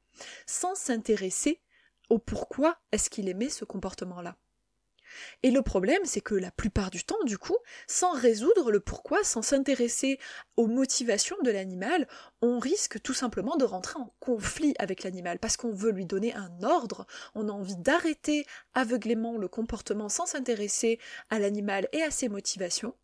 sans 0.47 0.75
s'intéresser 0.75 1.61
au 2.11 2.19
pourquoi 2.19 2.79
est-ce 2.93 3.11
qu'il 3.11 3.29
aimait 3.29 3.49
ce 3.49 3.65
comportement-là. 3.65 4.37
Et 5.43 5.51
le 5.51 5.63
problème, 5.63 6.05
c'est 6.05 6.21
que 6.21 6.35
la 6.35 6.51
plupart 6.51 6.91
du 6.91 7.05
temps, 7.05 7.23
du 7.25 7.39
coup, 7.39 7.57
sans 7.87 8.13
résoudre 8.13 8.71
le 8.71 8.81
pourquoi, 8.81 9.25
sans 9.25 9.43
s'intéresser 9.43 10.19
aux 10.57 10.67
motivations 10.67 11.37
de 11.43 11.51
l'animal, 11.51 12.07
on 12.43 12.59
risque 12.59 13.01
tout 13.03 13.15
simplement 13.15 13.57
de 13.57 13.65
rentrer 13.65 13.99
en 13.99 14.13
conflit 14.21 14.75
avec 14.79 15.03
l'animal 15.03 15.39
parce 15.39 15.57
qu'on 15.57 15.73
veut 15.73 15.93
lui 15.93 16.07
donner 16.07 16.35
un 16.35 16.51
ordre, 16.63 17.07
on 17.35 17.49
a 17.49 17.53
envie 17.53 17.77
d'arrêter 17.77 18.47
aveuglément 18.75 19.39
le 19.39 19.49
comportement 19.49 20.09
sans 20.09 20.27
s'intéresser 20.27 20.99
à 21.31 21.39
l'animal 21.39 21.89
et 21.93 22.03
à 22.03 22.11
ses 22.11 22.29
motivations. 22.29 22.95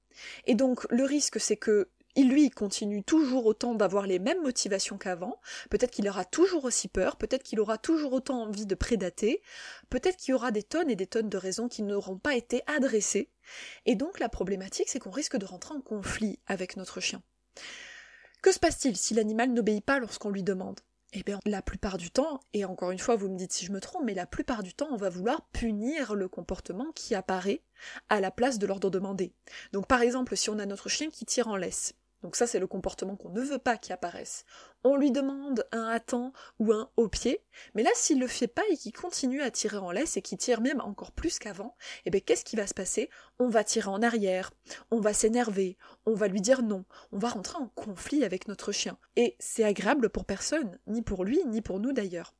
Et 0.46 0.54
donc 0.54 0.86
le 0.90 1.04
risque 1.04 1.40
c'est 1.40 1.56
que 1.56 1.88
il 2.16 2.30
lui 2.30 2.50
continue 2.50 3.02
toujours 3.02 3.46
autant 3.46 3.74
d'avoir 3.74 4.06
les 4.06 4.18
mêmes 4.18 4.42
motivations 4.42 4.98
qu'avant, 4.98 5.40
peut-être 5.70 5.90
qu'il 5.90 6.08
aura 6.08 6.24
toujours 6.24 6.64
aussi 6.64 6.88
peur, 6.88 7.16
peut-être 7.16 7.42
qu'il 7.42 7.60
aura 7.60 7.78
toujours 7.78 8.12
autant 8.12 8.42
envie 8.42 8.66
de 8.66 8.74
prédater, 8.74 9.42
peut-être 9.88 10.16
qu'il 10.16 10.32
y 10.32 10.34
aura 10.34 10.50
des 10.50 10.62
tonnes 10.62 10.90
et 10.90 10.96
des 10.96 11.06
tonnes 11.06 11.28
de 11.28 11.36
raisons 11.36 11.68
qui 11.68 11.82
n'auront 11.82 12.18
pas 12.18 12.34
été 12.34 12.62
adressées, 12.66 13.30
et 13.86 13.94
donc 13.94 14.18
la 14.18 14.28
problématique 14.28 14.88
c'est 14.88 14.98
qu'on 14.98 15.10
risque 15.10 15.36
de 15.36 15.46
rentrer 15.46 15.74
en 15.74 15.80
conflit 15.80 16.38
avec 16.46 16.76
notre 16.76 17.00
chien. 17.00 17.22
Que 18.42 18.52
se 18.52 18.58
passe-t-il 18.58 18.96
si 18.96 19.14
l'animal 19.14 19.52
n'obéit 19.52 19.84
pas 19.84 19.98
lorsqu'on 19.98 20.30
lui 20.30 20.42
demande? 20.42 20.80
Eh 21.12 21.24
bien, 21.24 21.40
la 21.44 21.60
plupart 21.60 21.98
du 21.98 22.10
temps, 22.12 22.40
et 22.52 22.64
encore 22.64 22.92
une 22.92 22.98
fois, 23.00 23.16
vous 23.16 23.28
me 23.28 23.36
dites 23.36 23.52
si 23.52 23.66
je 23.66 23.72
me 23.72 23.80
trompe, 23.80 24.04
mais 24.04 24.14
la 24.14 24.26
plupart 24.26 24.62
du 24.62 24.74
temps, 24.74 24.86
on 24.92 24.96
va 24.96 25.08
vouloir 25.08 25.42
punir 25.48 26.14
le 26.14 26.28
comportement 26.28 26.92
qui 26.94 27.16
apparaît 27.16 27.64
à 28.08 28.20
la 28.20 28.30
place 28.30 28.60
de 28.60 28.66
l'ordre 28.66 28.90
demandé. 28.90 29.34
Donc, 29.72 29.88
par 29.88 30.02
exemple, 30.02 30.36
si 30.36 30.50
on 30.50 30.58
a 30.60 30.66
notre 30.66 30.88
chien 30.88 31.10
qui 31.10 31.26
tire 31.26 31.48
en 31.48 31.56
laisse, 31.56 31.94
donc 32.22 32.36
ça, 32.36 32.46
c'est 32.46 32.58
le 32.58 32.66
comportement 32.66 33.16
qu'on 33.16 33.30
ne 33.30 33.40
veut 33.40 33.58
pas 33.58 33.78
qu'il 33.78 33.92
apparaisse. 33.92 34.44
On 34.84 34.96
lui 34.96 35.10
demande 35.10 35.66
un 35.72 35.88
hâtant 35.88 36.32
ou 36.58 36.72
un 36.72 36.90
haut 36.96 37.08
pied, 37.08 37.42
mais 37.74 37.82
là, 37.82 37.90
s'il 37.94 38.20
le 38.20 38.26
fait 38.26 38.46
pas 38.46 38.62
et 38.70 38.76
qu'il 38.76 38.92
continue 38.92 39.42
à 39.42 39.50
tirer 39.50 39.78
en 39.78 39.90
laisse 39.90 40.16
et 40.16 40.22
qu'il 40.22 40.38
tire 40.38 40.60
même 40.60 40.80
encore 40.80 41.12
plus 41.12 41.38
qu'avant, 41.38 41.76
eh 42.04 42.10
bien, 42.10 42.20
qu'est-ce 42.20 42.44
qui 42.44 42.56
va 42.56 42.66
se 42.66 42.74
passer? 42.74 43.10
On 43.38 43.48
va 43.48 43.64
tirer 43.64 43.88
en 43.88 44.02
arrière, 44.02 44.52
on 44.90 45.00
va 45.00 45.14
s'énerver, 45.14 45.78
on 46.04 46.14
va 46.14 46.28
lui 46.28 46.40
dire 46.40 46.62
non, 46.62 46.84
on 47.12 47.18
va 47.18 47.30
rentrer 47.30 47.58
en 47.58 47.68
conflit 47.68 48.24
avec 48.24 48.48
notre 48.48 48.72
chien. 48.72 48.98
Et 49.16 49.36
c'est 49.38 49.64
agréable 49.64 50.10
pour 50.10 50.24
personne, 50.24 50.78
ni 50.86 51.02
pour 51.02 51.24
lui, 51.24 51.42
ni 51.46 51.62
pour 51.62 51.80
nous 51.80 51.92
d'ailleurs. 51.92 52.34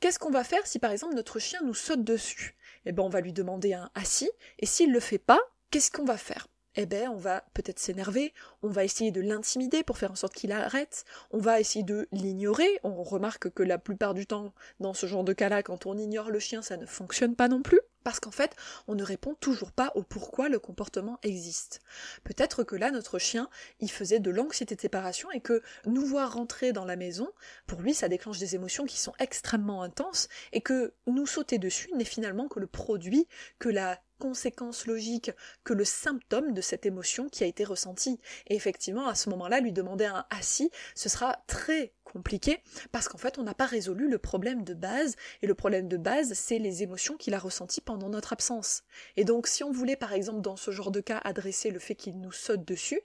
Qu'est-ce 0.00 0.18
qu'on 0.18 0.30
va 0.30 0.44
faire 0.44 0.66
si 0.66 0.78
par 0.78 0.90
exemple 0.90 1.14
notre 1.14 1.38
chien 1.38 1.60
nous 1.64 1.74
saute 1.74 2.04
dessus? 2.04 2.56
Eh 2.84 2.92
ben, 2.92 3.02
on 3.02 3.08
va 3.08 3.20
lui 3.20 3.32
demander 3.32 3.72
un 3.72 3.90
assis, 3.94 4.30
et 4.58 4.66
s'il 4.66 4.92
le 4.92 5.00
fait 5.00 5.18
pas, 5.18 5.40
qu'est-ce 5.70 5.90
qu'on 5.90 6.04
va 6.04 6.18
faire? 6.18 6.48
Eh 6.76 6.86
ben 6.86 7.08
on 7.08 7.16
va 7.16 7.44
peut-être 7.54 7.78
s'énerver, 7.78 8.32
on 8.62 8.68
va 8.68 8.84
essayer 8.84 9.10
de 9.10 9.20
l'intimider 9.20 9.82
pour 9.82 9.98
faire 9.98 10.12
en 10.12 10.16
sorte 10.16 10.34
qu'il 10.34 10.52
arrête, 10.52 11.04
on 11.30 11.38
va 11.38 11.60
essayer 11.60 11.84
de 11.84 12.08
l'ignorer, 12.12 12.80
on 12.82 13.02
remarque 13.02 13.50
que 13.50 13.62
la 13.62 13.78
plupart 13.78 14.14
du 14.14 14.26
temps 14.26 14.52
dans 14.80 14.94
ce 14.94 15.06
genre 15.06 15.24
de 15.24 15.32
cas-là 15.32 15.62
quand 15.62 15.86
on 15.86 15.96
ignore 15.96 16.30
le 16.30 16.38
chien 16.38 16.62
ça 16.62 16.76
ne 16.76 16.86
fonctionne 16.86 17.36
pas 17.36 17.48
non 17.48 17.62
plus. 17.62 17.80
Parce 18.04 18.20
qu'en 18.20 18.30
fait, 18.30 18.54
on 18.86 18.94
ne 18.94 19.02
répond 19.02 19.34
toujours 19.34 19.72
pas 19.72 19.90
au 19.94 20.02
pourquoi 20.02 20.50
le 20.50 20.58
comportement 20.58 21.18
existe. 21.22 21.80
Peut-être 22.22 22.62
que 22.62 22.76
là, 22.76 22.90
notre 22.90 23.18
chien, 23.18 23.48
il 23.80 23.90
faisait 23.90 24.20
de 24.20 24.30
l'anxiété 24.30 24.76
de 24.76 24.80
séparation 24.80 25.30
et 25.30 25.40
que 25.40 25.62
nous 25.86 26.04
voir 26.04 26.34
rentrer 26.34 26.72
dans 26.72 26.84
la 26.84 26.96
maison, 26.96 27.30
pour 27.66 27.80
lui, 27.80 27.94
ça 27.94 28.08
déclenche 28.08 28.38
des 28.38 28.54
émotions 28.54 28.84
qui 28.84 28.98
sont 28.98 29.14
extrêmement 29.18 29.82
intenses 29.82 30.28
et 30.52 30.60
que 30.60 30.92
nous 31.06 31.26
sauter 31.26 31.56
dessus 31.56 31.90
n'est 31.94 32.04
finalement 32.04 32.46
que 32.46 32.60
le 32.60 32.66
produit 32.66 33.26
que 33.58 33.70
la 33.70 33.98
conséquence 34.18 34.86
logique 34.86 35.30
que 35.64 35.72
le 35.72 35.84
symptôme 35.84 36.52
de 36.52 36.60
cette 36.60 36.86
émotion 36.86 37.28
qui 37.28 37.44
a 37.44 37.46
été 37.46 37.64
ressentie. 37.64 38.20
Et 38.46 38.54
effectivement, 38.54 39.08
à 39.08 39.14
ce 39.14 39.30
moment-là, 39.30 39.60
lui 39.60 39.72
demander 39.72 40.04
un 40.04 40.26
assis, 40.30 40.70
ce 40.94 41.08
sera 41.08 41.42
très 41.46 41.93
compliqué 42.14 42.62
parce 42.92 43.08
qu'en 43.08 43.18
fait 43.18 43.38
on 43.38 43.42
n'a 43.42 43.54
pas 43.54 43.66
résolu 43.66 44.08
le 44.08 44.18
problème 44.18 44.62
de 44.62 44.72
base 44.72 45.16
et 45.42 45.46
le 45.46 45.54
problème 45.54 45.88
de 45.88 45.96
base 45.96 46.32
c'est 46.34 46.58
les 46.58 46.84
émotions 46.84 47.16
qu'il 47.16 47.34
a 47.34 47.38
ressenties 47.38 47.80
pendant 47.80 48.08
notre 48.08 48.32
absence. 48.32 48.84
Et 49.16 49.24
donc 49.24 49.48
si 49.48 49.64
on 49.64 49.72
voulait 49.72 49.96
par 49.96 50.12
exemple 50.12 50.40
dans 50.40 50.56
ce 50.56 50.70
genre 50.70 50.92
de 50.92 51.00
cas 51.00 51.20
adresser 51.24 51.70
le 51.70 51.80
fait 51.80 51.96
qu'il 51.96 52.20
nous 52.20 52.30
saute 52.30 52.64
dessus 52.64 53.00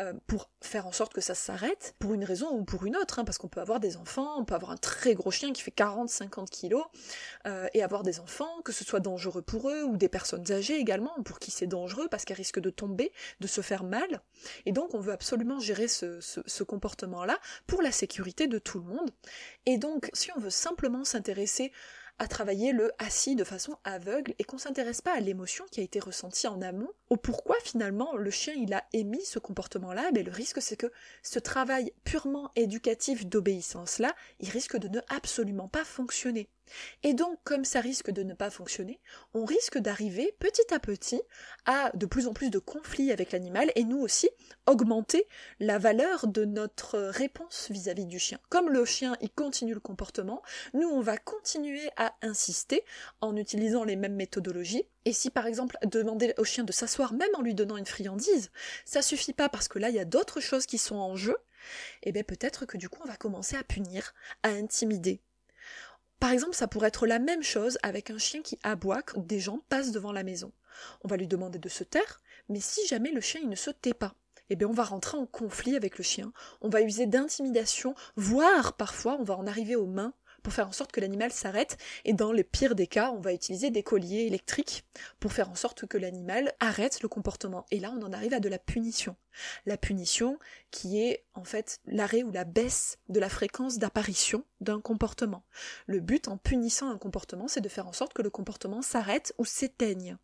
euh, 0.00 0.12
pour 0.28 0.50
faire 0.60 0.86
en 0.86 0.92
sorte 0.92 1.12
que 1.12 1.20
ça 1.20 1.34
s'arrête 1.34 1.96
pour 1.98 2.14
une 2.14 2.24
raison 2.24 2.48
ou 2.52 2.64
pour 2.64 2.86
une 2.86 2.96
autre 2.96 3.18
hein, 3.18 3.24
parce 3.24 3.38
qu'on 3.38 3.48
peut 3.48 3.60
avoir 3.60 3.80
des 3.80 3.96
enfants 3.96 4.38
on 4.38 4.44
peut 4.44 4.54
avoir 4.54 4.70
un 4.70 4.76
très 4.76 5.14
gros 5.14 5.32
chien 5.32 5.52
qui 5.52 5.62
fait 5.62 5.74
40-50 5.76 6.48
kilos 6.48 6.84
euh, 7.46 7.66
et 7.74 7.82
avoir 7.82 8.04
des 8.04 8.20
enfants 8.20 8.62
que 8.64 8.72
ce 8.72 8.84
soit 8.84 9.00
dangereux 9.00 9.42
pour 9.42 9.68
eux 9.68 9.82
ou 9.82 9.96
des 9.96 10.08
personnes 10.08 10.52
âgées 10.52 10.76
également 10.76 11.14
pour 11.24 11.40
qui 11.40 11.50
c'est 11.50 11.66
dangereux 11.66 12.06
parce 12.08 12.24
qu'elles 12.24 12.36
risquent 12.36 12.60
de 12.60 12.70
tomber 12.70 13.12
de 13.40 13.46
se 13.48 13.60
faire 13.60 13.82
mal. 13.82 14.22
Et 14.64 14.72
donc 14.72 14.94
on 14.94 15.00
veut 15.00 15.12
absolument 15.12 15.58
gérer 15.58 15.88
ce, 15.88 16.20
ce 16.20 16.62
comportement 16.62 17.24
là 17.24 17.38
pour 17.66 17.82
la 17.82 17.90
sécurité 17.90 18.43
de 18.46 18.58
tout 18.58 18.78
le 18.78 18.84
monde. 18.84 19.10
Et 19.66 19.78
donc, 19.78 20.10
si 20.12 20.30
on 20.36 20.40
veut 20.40 20.50
simplement 20.50 21.04
s'intéresser 21.04 21.72
à 22.18 22.28
travailler 22.28 22.72
le 22.72 22.92
assis 22.98 23.34
de 23.34 23.44
façon 23.44 23.76
aveugle 23.82 24.34
et 24.38 24.44
qu'on 24.44 24.58
s'intéresse 24.58 25.00
pas 25.00 25.14
à 25.14 25.20
l'émotion 25.20 25.64
qui 25.70 25.80
a 25.80 25.82
été 25.82 25.98
ressentie 25.98 26.46
en 26.46 26.62
amont, 26.62 26.90
au 27.10 27.16
pourquoi 27.16 27.56
finalement 27.64 28.14
le 28.16 28.30
chien 28.30 28.54
il 28.54 28.72
a 28.72 28.84
émis 28.92 29.24
ce 29.24 29.38
comportement-là, 29.38 30.10
mais 30.12 30.22
le 30.22 30.30
risque 30.30 30.62
c'est 30.62 30.76
que 30.76 30.92
ce 31.22 31.38
travail 31.38 31.92
purement 32.04 32.52
éducatif 32.54 33.26
d'obéissance-là, 33.26 34.14
il 34.38 34.48
risque 34.50 34.76
de 34.76 34.88
ne 34.88 35.00
absolument 35.08 35.68
pas 35.68 35.84
fonctionner. 35.84 36.48
Et 37.02 37.14
donc, 37.14 37.38
comme 37.44 37.64
ça 37.64 37.80
risque 37.80 38.10
de 38.10 38.22
ne 38.22 38.34
pas 38.34 38.50
fonctionner, 38.50 39.00
on 39.34 39.44
risque 39.44 39.78
d'arriver 39.78 40.34
petit 40.38 40.72
à 40.72 40.78
petit 40.78 41.20
à 41.66 41.90
de 41.94 42.06
plus 42.06 42.26
en 42.26 42.32
plus 42.32 42.50
de 42.50 42.58
conflits 42.58 43.12
avec 43.12 43.32
l'animal 43.32 43.70
et 43.74 43.84
nous 43.84 43.98
aussi 43.98 44.30
augmenter 44.66 45.26
la 45.60 45.78
valeur 45.78 46.26
de 46.26 46.44
notre 46.44 46.98
réponse 46.98 47.68
vis-à-vis 47.70 48.06
du 48.06 48.18
chien. 48.18 48.38
Comme 48.48 48.70
le 48.70 48.84
chien 48.84 49.16
il 49.20 49.30
continue 49.30 49.74
le 49.74 49.80
comportement, 49.80 50.42
nous 50.72 50.88
on 50.88 51.00
va 51.00 51.16
continuer 51.16 51.90
à 51.96 52.14
insister 52.22 52.84
en 53.20 53.36
utilisant 53.36 53.84
les 53.84 53.96
mêmes 53.96 54.16
méthodologies. 54.16 54.84
Et 55.04 55.12
si 55.12 55.30
par 55.30 55.46
exemple 55.46 55.76
demander 55.84 56.34
au 56.38 56.44
chien 56.44 56.64
de 56.64 56.72
s'asseoir 56.72 57.12
même 57.12 57.28
en 57.34 57.42
lui 57.42 57.54
donnant 57.54 57.76
une 57.76 57.86
friandise, 57.86 58.50
ça 58.84 59.02
suffit 59.02 59.34
pas 59.34 59.48
parce 59.48 59.68
que 59.68 59.78
là 59.78 59.90
il 59.90 59.94
y 59.96 60.00
a 60.00 60.04
d'autres 60.04 60.40
choses 60.40 60.66
qui 60.66 60.78
sont 60.78 60.96
en 60.96 61.16
jeu, 61.16 61.36
et 62.02 62.08
eh 62.08 62.12
bien 62.12 62.22
peut-être 62.22 62.66
que 62.66 62.76
du 62.76 62.88
coup 62.88 63.00
on 63.04 63.08
va 63.08 63.16
commencer 63.16 63.56
à 63.56 63.64
punir, 63.64 64.14
à 64.42 64.48
intimider, 64.48 65.20
par 66.20 66.30
exemple, 66.30 66.54
ça 66.54 66.68
pourrait 66.68 66.88
être 66.88 67.06
la 67.06 67.18
même 67.18 67.42
chose 67.42 67.78
avec 67.82 68.10
un 68.10 68.18
chien 68.18 68.42
qui 68.42 68.58
aboie 68.62 69.02
quand 69.02 69.26
des 69.26 69.40
gens 69.40 69.60
passent 69.68 69.92
devant 69.92 70.12
la 70.12 70.22
maison. 70.22 70.52
On 71.02 71.08
va 71.08 71.16
lui 71.16 71.26
demander 71.26 71.58
de 71.58 71.68
se 71.68 71.84
taire, 71.84 72.22
mais 72.48 72.60
si 72.60 72.86
jamais 72.86 73.12
le 73.12 73.20
chien 73.20 73.42
ne 73.44 73.54
se 73.54 73.70
tait 73.70 73.94
pas, 73.94 74.14
eh 74.50 74.56
bien 74.56 74.68
on 74.68 74.72
va 74.72 74.84
rentrer 74.84 75.16
en 75.16 75.26
conflit 75.26 75.76
avec 75.76 75.98
le 75.98 76.04
chien, 76.04 76.32
on 76.60 76.68
va 76.68 76.82
user 76.82 77.06
d'intimidation, 77.06 77.94
voire 78.16 78.74
parfois 78.74 79.16
on 79.18 79.24
va 79.24 79.36
en 79.36 79.46
arriver 79.46 79.76
aux 79.76 79.86
mains 79.86 80.14
pour 80.44 80.52
faire 80.52 80.68
en 80.68 80.72
sorte 80.72 80.92
que 80.92 81.00
l'animal 81.00 81.32
s'arrête, 81.32 81.76
et 82.04 82.12
dans 82.12 82.30
le 82.30 82.44
pire 82.44 82.76
des 82.76 82.86
cas, 82.86 83.10
on 83.10 83.20
va 83.20 83.32
utiliser 83.32 83.70
des 83.70 83.82
colliers 83.82 84.26
électriques 84.26 84.84
pour 85.18 85.32
faire 85.32 85.50
en 85.50 85.56
sorte 85.56 85.86
que 85.86 85.98
l'animal 85.98 86.52
arrête 86.60 87.02
le 87.02 87.08
comportement. 87.08 87.66
Et 87.72 87.80
là, 87.80 87.92
on 87.98 88.02
en 88.02 88.12
arrive 88.12 88.34
à 88.34 88.40
de 88.40 88.48
la 88.48 88.58
punition. 88.58 89.16
La 89.66 89.76
punition 89.76 90.38
qui 90.70 91.02
est 91.02 91.24
en 91.34 91.44
fait 91.44 91.80
l'arrêt 91.86 92.22
ou 92.22 92.30
la 92.30 92.44
baisse 92.44 92.98
de 93.08 93.18
la 93.18 93.28
fréquence 93.28 93.78
d'apparition 93.78 94.44
d'un 94.60 94.80
comportement. 94.80 95.44
Le 95.86 96.00
but 96.00 96.28
en 96.28 96.36
punissant 96.36 96.90
un 96.90 96.98
comportement, 96.98 97.48
c'est 97.48 97.62
de 97.62 97.68
faire 97.68 97.88
en 97.88 97.92
sorte 97.92 98.12
que 98.12 98.22
le 98.22 98.30
comportement 98.30 98.82
s'arrête 98.82 99.34
ou 99.38 99.44
s'éteigne. 99.44 100.18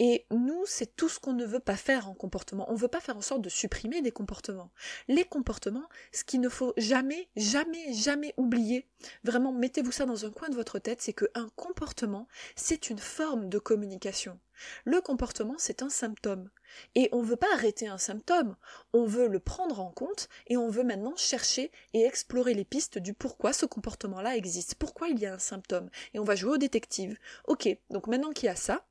Et 0.00 0.26
nous, 0.30 0.64
c'est 0.66 0.96
tout 0.96 1.08
ce 1.08 1.20
qu'on 1.20 1.34
ne 1.34 1.44
veut 1.44 1.60
pas 1.60 1.76
faire 1.76 2.08
en 2.08 2.14
comportement. 2.14 2.68
On 2.68 2.72
ne 2.72 2.78
veut 2.78 2.88
pas 2.88 3.00
faire 3.00 3.16
en 3.16 3.22
sorte 3.22 3.42
de 3.42 3.48
supprimer 3.48 4.02
des 4.02 4.10
comportements. 4.10 4.72
Les 5.06 5.24
comportements, 5.24 5.88
ce 6.12 6.24
qu'il 6.24 6.40
ne 6.40 6.48
faut 6.48 6.72
jamais, 6.76 7.28
jamais, 7.36 7.92
jamais 7.92 8.34
oublier, 8.36 8.88
vraiment 9.22 9.52
mettez-vous 9.52 9.92
ça 9.92 10.06
dans 10.06 10.24
un 10.24 10.30
coin 10.30 10.48
de 10.48 10.56
votre 10.56 10.80
tête, 10.80 11.00
c'est 11.00 11.12
qu'un 11.12 11.48
comportement, 11.54 12.26
c'est 12.56 12.90
une 12.90 12.98
forme 12.98 13.48
de 13.48 13.58
communication. 13.58 14.40
Le 14.84 15.00
comportement, 15.00 15.54
c'est 15.58 15.82
un 15.82 15.88
symptôme. 15.88 16.50
Et 16.94 17.08
on 17.12 17.22
ne 17.22 17.26
veut 17.26 17.36
pas 17.36 17.52
arrêter 17.54 17.86
un 17.86 17.98
symptôme, 17.98 18.56
on 18.92 19.04
veut 19.04 19.28
le 19.28 19.38
prendre 19.38 19.80
en 19.80 19.90
compte 19.90 20.28
et 20.48 20.56
on 20.56 20.68
veut 20.68 20.82
maintenant 20.82 21.14
chercher 21.16 21.70
et 21.92 22.04
explorer 22.04 22.54
les 22.54 22.64
pistes 22.64 22.98
du 22.98 23.14
pourquoi 23.14 23.52
ce 23.52 23.66
comportement-là 23.66 24.36
existe, 24.36 24.74
pourquoi 24.74 25.08
il 25.08 25.20
y 25.20 25.26
a 25.26 25.34
un 25.34 25.38
symptôme? 25.38 25.88
Et 26.14 26.18
on 26.18 26.24
va 26.24 26.34
jouer 26.34 26.52
au 26.52 26.58
détective. 26.58 27.16
Ok, 27.46 27.68
donc 27.90 28.08
maintenant 28.08 28.32
qu'il 28.32 28.46
y 28.46 28.50
a 28.50 28.56
ça, 28.56 28.84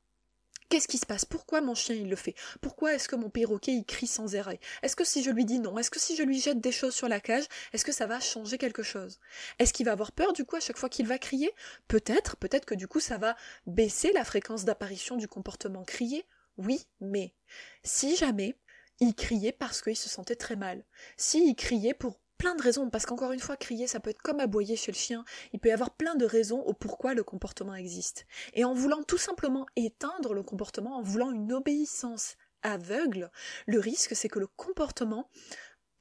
Qu'est-ce 0.74 0.88
qui 0.88 0.98
se 0.98 1.06
passe? 1.06 1.24
Pourquoi 1.24 1.62
mon 1.62 1.76
chien 1.76 1.94
il 1.94 2.10
le 2.10 2.16
fait? 2.16 2.34
Pourquoi 2.60 2.96
est-ce 2.96 3.08
que 3.08 3.16
mon 3.16 3.30
perroquet 3.30 3.74
il 3.74 3.86
crie 3.86 4.08
sans 4.08 4.36
arrêt? 4.36 4.60
Est-ce 4.82 4.96
que 4.96 5.04
si 5.04 5.22
je 5.22 5.30
lui 5.30 5.46
dis 5.46 5.60
non? 5.60 5.78
Est-ce 5.78 5.92
que 5.92 6.00
si 6.00 6.16
je 6.16 6.24
lui 6.24 6.40
jette 6.40 6.62
des 6.62 6.72
choses 6.72 6.96
sur 6.96 7.08
la 7.08 7.20
cage, 7.20 7.44
est-ce 7.74 7.86
que 7.86 7.92
ça 7.92 8.08
va 8.08 8.20
changer 8.20 8.58
quelque 8.58 8.82
chose? 8.82 9.20
Est-ce 9.60 9.72
qu'il 9.72 9.86
va 9.86 9.92
avoir 9.92 10.12
peur 10.12 10.34
du 10.34 10.46
coup 10.46 10.56
à 10.56 10.60
chaque 10.60 10.80
fois 10.80 10.90
qu'il 10.90 11.06
va 11.06 11.20
crier? 11.20 11.54
Peut-être, 11.88 12.38
peut-être 12.38 12.66
que 12.66 12.74
du 12.74 12.88
coup 12.88 13.00
ça 13.00 13.20
va 13.20 13.36
baisser 13.68 14.14
la 14.14 14.26
fréquence 14.26 14.66
d'apparition 14.66 15.16
du 15.16 15.28
comportement 15.28 15.84
crié? 15.84 16.26
Oui, 16.58 16.88
mais 17.00 17.36
si 17.84 18.16
jamais 18.16 18.56
il 19.00 19.14
criait 19.14 19.52
parce 19.52 19.80
qu'il 19.80 19.96
se 19.96 20.10
sentait 20.10 20.36
très 20.36 20.56
mal, 20.56 20.84
si 21.18 21.50
il 21.50 21.56
criait 21.56 21.94
pour 21.94 22.20
plein 22.44 22.56
de 22.56 22.62
raisons, 22.62 22.90
parce 22.90 23.06
qu'encore 23.06 23.32
une 23.32 23.40
fois, 23.40 23.56
crier, 23.56 23.88
ça 23.88 24.02
peut 24.02 24.10
être 24.10 24.22
comme 24.22 24.42
aboyer 24.42 24.76
chez 24.76 24.92
le 24.92 24.98
chien, 24.98 25.24
il 25.54 25.62
peut 25.62 25.70
y 25.70 25.72
avoir 25.72 25.92
plein 25.92 26.16
de 26.16 26.26
raisons 26.26 26.60
au 26.60 26.74
pourquoi 26.74 27.14
le 27.14 27.24
comportement 27.24 27.74
existe. 27.74 28.26
Et 28.54 28.66
en 28.66 28.74
voulant 28.74 29.02
tout 29.02 29.18
simplement 29.18 29.66
éteindre 29.78 30.34
le 30.34 30.44
comportement, 30.44 30.98
en 30.98 31.02
voulant 31.02 31.32
une 31.32 31.54
obéissance 31.54 32.36
aveugle, 32.62 33.32
le 33.66 33.80
risque 33.80 34.14
c'est 34.14 34.28
que 34.28 34.40
le 34.40 34.48
comportement 34.48 35.30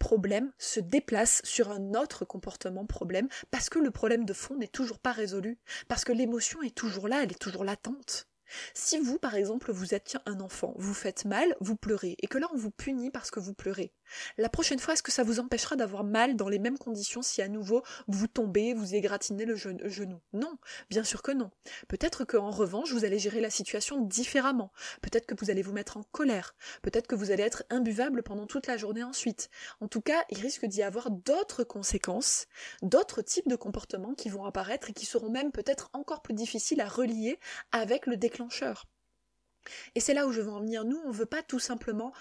problème 0.00 0.52
se 0.58 0.80
déplace 0.80 1.42
sur 1.44 1.70
un 1.70 1.94
autre 1.94 2.24
comportement 2.24 2.86
problème 2.86 3.28
parce 3.52 3.70
que 3.70 3.78
le 3.78 3.92
problème 3.92 4.24
de 4.24 4.32
fond 4.32 4.56
n'est 4.56 4.66
toujours 4.66 4.98
pas 4.98 5.12
résolu, 5.12 5.60
parce 5.86 6.04
que 6.04 6.10
l'émotion 6.10 6.60
est 6.62 6.74
toujours 6.74 7.06
là, 7.06 7.22
elle 7.22 7.30
est 7.30 7.38
toujours 7.38 7.62
latente. 7.62 8.26
Si 8.74 8.98
vous, 8.98 9.18
par 9.18 9.34
exemple, 9.34 9.72
vous 9.72 9.94
êtes 9.94 10.18
un 10.26 10.40
enfant, 10.40 10.74
vous 10.76 10.92
faites 10.92 11.24
mal, 11.24 11.54
vous 11.60 11.76
pleurez, 11.76 12.16
et 12.18 12.26
que 12.26 12.38
là 12.38 12.48
on 12.52 12.56
vous 12.56 12.70
punit 12.70 13.10
parce 13.10 13.30
que 13.30 13.40
vous 13.40 13.54
pleurez, 13.54 13.92
la 14.38 14.48
prochaine 14.48 14.78
fois, 14.78 14.94
est-ce 14.94 15.02
que 15.02 15.12
ça 15.12 15.22
vous 15.22 15.40
empêchera 15.40 15.76
d'avoir 15.76 16.04
mal 16.04 16.36
dans 16.36 16.48
les 16.48 16.58
mêmes 16.58 16.78
conditions 16.78 17.22
si 17.22 17.42
à 17.42 17.48
nouveau 17.48 17.82
vous 18.08 18.26
tombez, 18.26 18.74
vous 18.74 18.94
égratignez 18.94 19.44
le 19.44 19.56
genou 19.56 20.20
Non, 20.32 20.58
bien 20.90 21.04
sûr 21.04 21.22
que 21.22 21.32
non. 21.32 21.50
Peut-être 21.88 22.24
qu'en 22.24 22.50
revanche, 22.50 22.92
vous 22.92 23.04
allez 23.04 23.18
gérer 23.18 23.40
la 23.40 23.50
situation 23.50 24.00
différemment. 24.00 24.72
Peut-être 25.00 25.26
que 25.26 25.34
vous 25.38 25.50
allez 25.50 25.62
vous 25.62 25.72
mettre 25.72 25.96
en 25.96 26.02
colère. 26.02 26.54
Peut-être 26.82 27.06
que 27.06 27.14
vous 27.14 27.30
allez 27.30 27.42
être 27.42 27.64
imbuvable 27.70 28.22
pendant 28.22 28.46
toute 28.46 28.66
la 28.66 28.76
journée 28.76 29.02
ensuite. 29.02 29.50
En 29.80 29.88
tout 29.88 30.00
cas, 30.00 30.24
il 30.30 30.40
risque 30.40 30.66
d'y 30.66 30.82
avoir 30.82 31.10
d'autres 31.10 31.64
conséquences, 31.64 32.46
d'autres 32.82 33.22
types 33.22 33.48
de 33.48 33.56
comportements 33.56 34.14
qui 34.14 34.28
vont 34.28 34.44
apparaître 34.44 34.90
et 34.90 34.92
qui 34.92 35.06
seront 35.06 35.30
même 35.30 35.52
peut-être 35.52 35.90
encore 35.92 36.22
plus 36.22 36.34
difficiles 36.34 36.80
à 36.80 36.88
relier 36.88 37.38
avec 37.72 38.06
le 38.06 38.16
déclencheur. 38.16 38.86
Et 39.94 40.00
c'est 40.00 40.14
là 40.14 40.26
où 40.26 40.32
je 40.32 40.40
veux 40.40 40.50
en 40.50 40.60
venir. 40.60 40.84
Nous, 40.84 41.00
on 41.04 41.08
ne 41.08 41.14
veut 41.14 41.26
pas 41.26 41.42
tout 41.42 41.58
simplement 41.58 42.12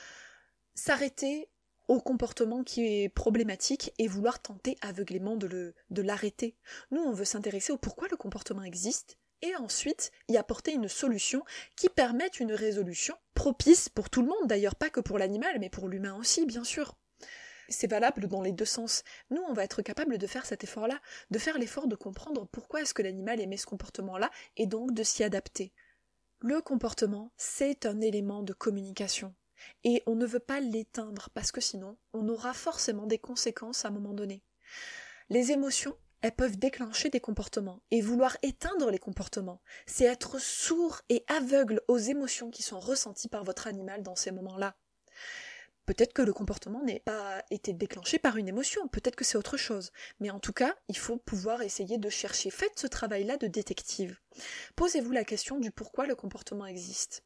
s'arrêter 0.74 1.50
au 1.92 2.00
comportement 2.00 2.64
qui 2.64 3.04
est 3.04 3.10
problématique 3.10 3.92
et 3.98 4.08
vouloir 4.08 4.42
tenter 4.42 4.78
aveuglément 4.80 5.36
de 5.36 5.74
l'arrêter. 6.02 6.56
Nous, 6.90 7.02
on 7.02 7.12
veut 7.12 7.26
s'intéresser 7.26 7.74
au 7.74 7.78
pourquoi 7.78 8.08
le 8.10 8.16
comportement 8.16 8.64
existe 8.64 9.18
et 9.42 9.54
ensuite 9.58 10.14
y 10.30 10.38
apporter 10.38 10.72
une 10.72 10.88
solution 10.88 11.44
qui 11.76 11.90
permette 11.90 12.40
une 12.40 12.54
résolution 12.54 13.14
propice 13.34 13.90
pour 13.90 14.10
tout 14.10 14.22
le 14.22 14.30
monde, 14.30 14.48
d'ailleurs 14.48 14.78
pas 14.78 14.90
que 14.90 15.02
pour 15.02 15.20
l'animal, 15.20 15.60
mais 15.60 15.70
pour 15.70 15.90
l'humain 15.90 16.16
aussi, 16.16 16.46
bien 16.46 16.64
sûr. 16.64 16.96
C'est 17.68 17.92
valable 17.92 18.30
dans 18.30 18.42
les 18.42 18.54
deux 18.54 18.64
sens. 18.64 19.04
Nous, 19.30 19.42
on 19.50 19.54
va 19.54 19.66
être 19.66 19.82
capable 19.82 20.18
de 20.18 20.28
faire 20.28 20.46
cet 20.46 20.64
effort-là, 20.64 20.98
de 21.30 21.40
faire 21.40 21.58
l'effort 21.58 21.88
de 21.88 21.98
comprendre 21.98 22.48
pourquoi 22.54 22.82
est-ce 22.82 22.94
que 22.94 23.02
l'animal 23.02 23.42
émet 23.42 23.58
ce 23.58 23.66
comportement-là, 23.66 24.32
et 24.56 24.66
donc 24.66 24.94
de 24.94 25.04
s'y 25.04 25.26
adapter. 25.26 25.74
Le 26.40 26.62
comportement, 26.62 27.34
c'est 27.36 27.86
un 27.86 28.00
élément 28.00 28.44
de 28.44 28.54
communication. 28.54 29.36
Et 29.84 30.04
on 30.06 30.16
ne 30.16 30.26
veut 30.26 30.40
pas 30.40 30.60
l'éteindre 30.60 31.30
parce 31.34 31.52
que 31.52 31.62
sinon, 31.62 31.98
on 32.14 32.28
aura 32.30 32.54
forcément 32.54 33.08
des 33.08 33.20
conséquences 33.20 33.86
à 33.86 33.90
un 33.90 33.92
moment 33.92 34.14
donné. 34.14 34.44
Les 35.30 35.52
émotions, 35.52 35.96
elles 36.22 36.36
peuvent 36.36 36.58
déclencher 36.58 37.10
des 37.10 37.20
comportements. 37.20 37.82
Et 37.92 38.02
vouloir 38.02 38.38
éteindre 38.44 38.92
les 38.92 39.00
comportements, 39.00 39.62
c'est 39.86 40.06
être 40.06 40.40
sourd 40.40 41.02
et 41.10 41.26
aveugle 41.28 41.82
aux 41.88 41.98
émotions 41.98 42.52
qui 42.52 42.64
sont 42.64 42.80
ressenties 42.80 43.30
par 43.30 43.44
votre 43.44 43.68
animal 43.68 44.04
dans 44.04 44.16
ces 44.16 44.32
moments-là. 44.32 44.76
Peut-être 45.88 46.14
que 46.14 46.22
le 46.22 46.32
comportement 46.32 46.84
n'est 46.84 47.00
pas 47.00 47.44
été 47.50 47.74
déclenché 47.74 48.20
par 48.20 48.38
une 48.38 48.48
émotion, 48.48 48.88
peut-être 48.88 49.16
que 49.16 49.26
c'est 49.26 49.38
autre 49.38 49.58
chose. 49.58 49.92
Mais 50.20 50.30
en 50.30 50.40
tout 50.40 50.54
cas, 50.54 50.76
il 50.88 50.98
faut 50.98 51.18
pouvoir 51.18 51.64
essayer 51.64 51.98
de 51.98 52.10
chercher. 52.10 52.52
Faites 52.52 52.80
ce 52.80 52.88
travail-là 52.88 53.38
de 53.38 53.48
détective. 53.48 54.20
Posez-vous 54.76 55.12
la 55.12 55.26
question 55.26 55.60
du 55.60 55.72
pourquoi 55.72 56.06
le 56.06 56.16
comportement 56.16 56.68
existe. 56.68 57.24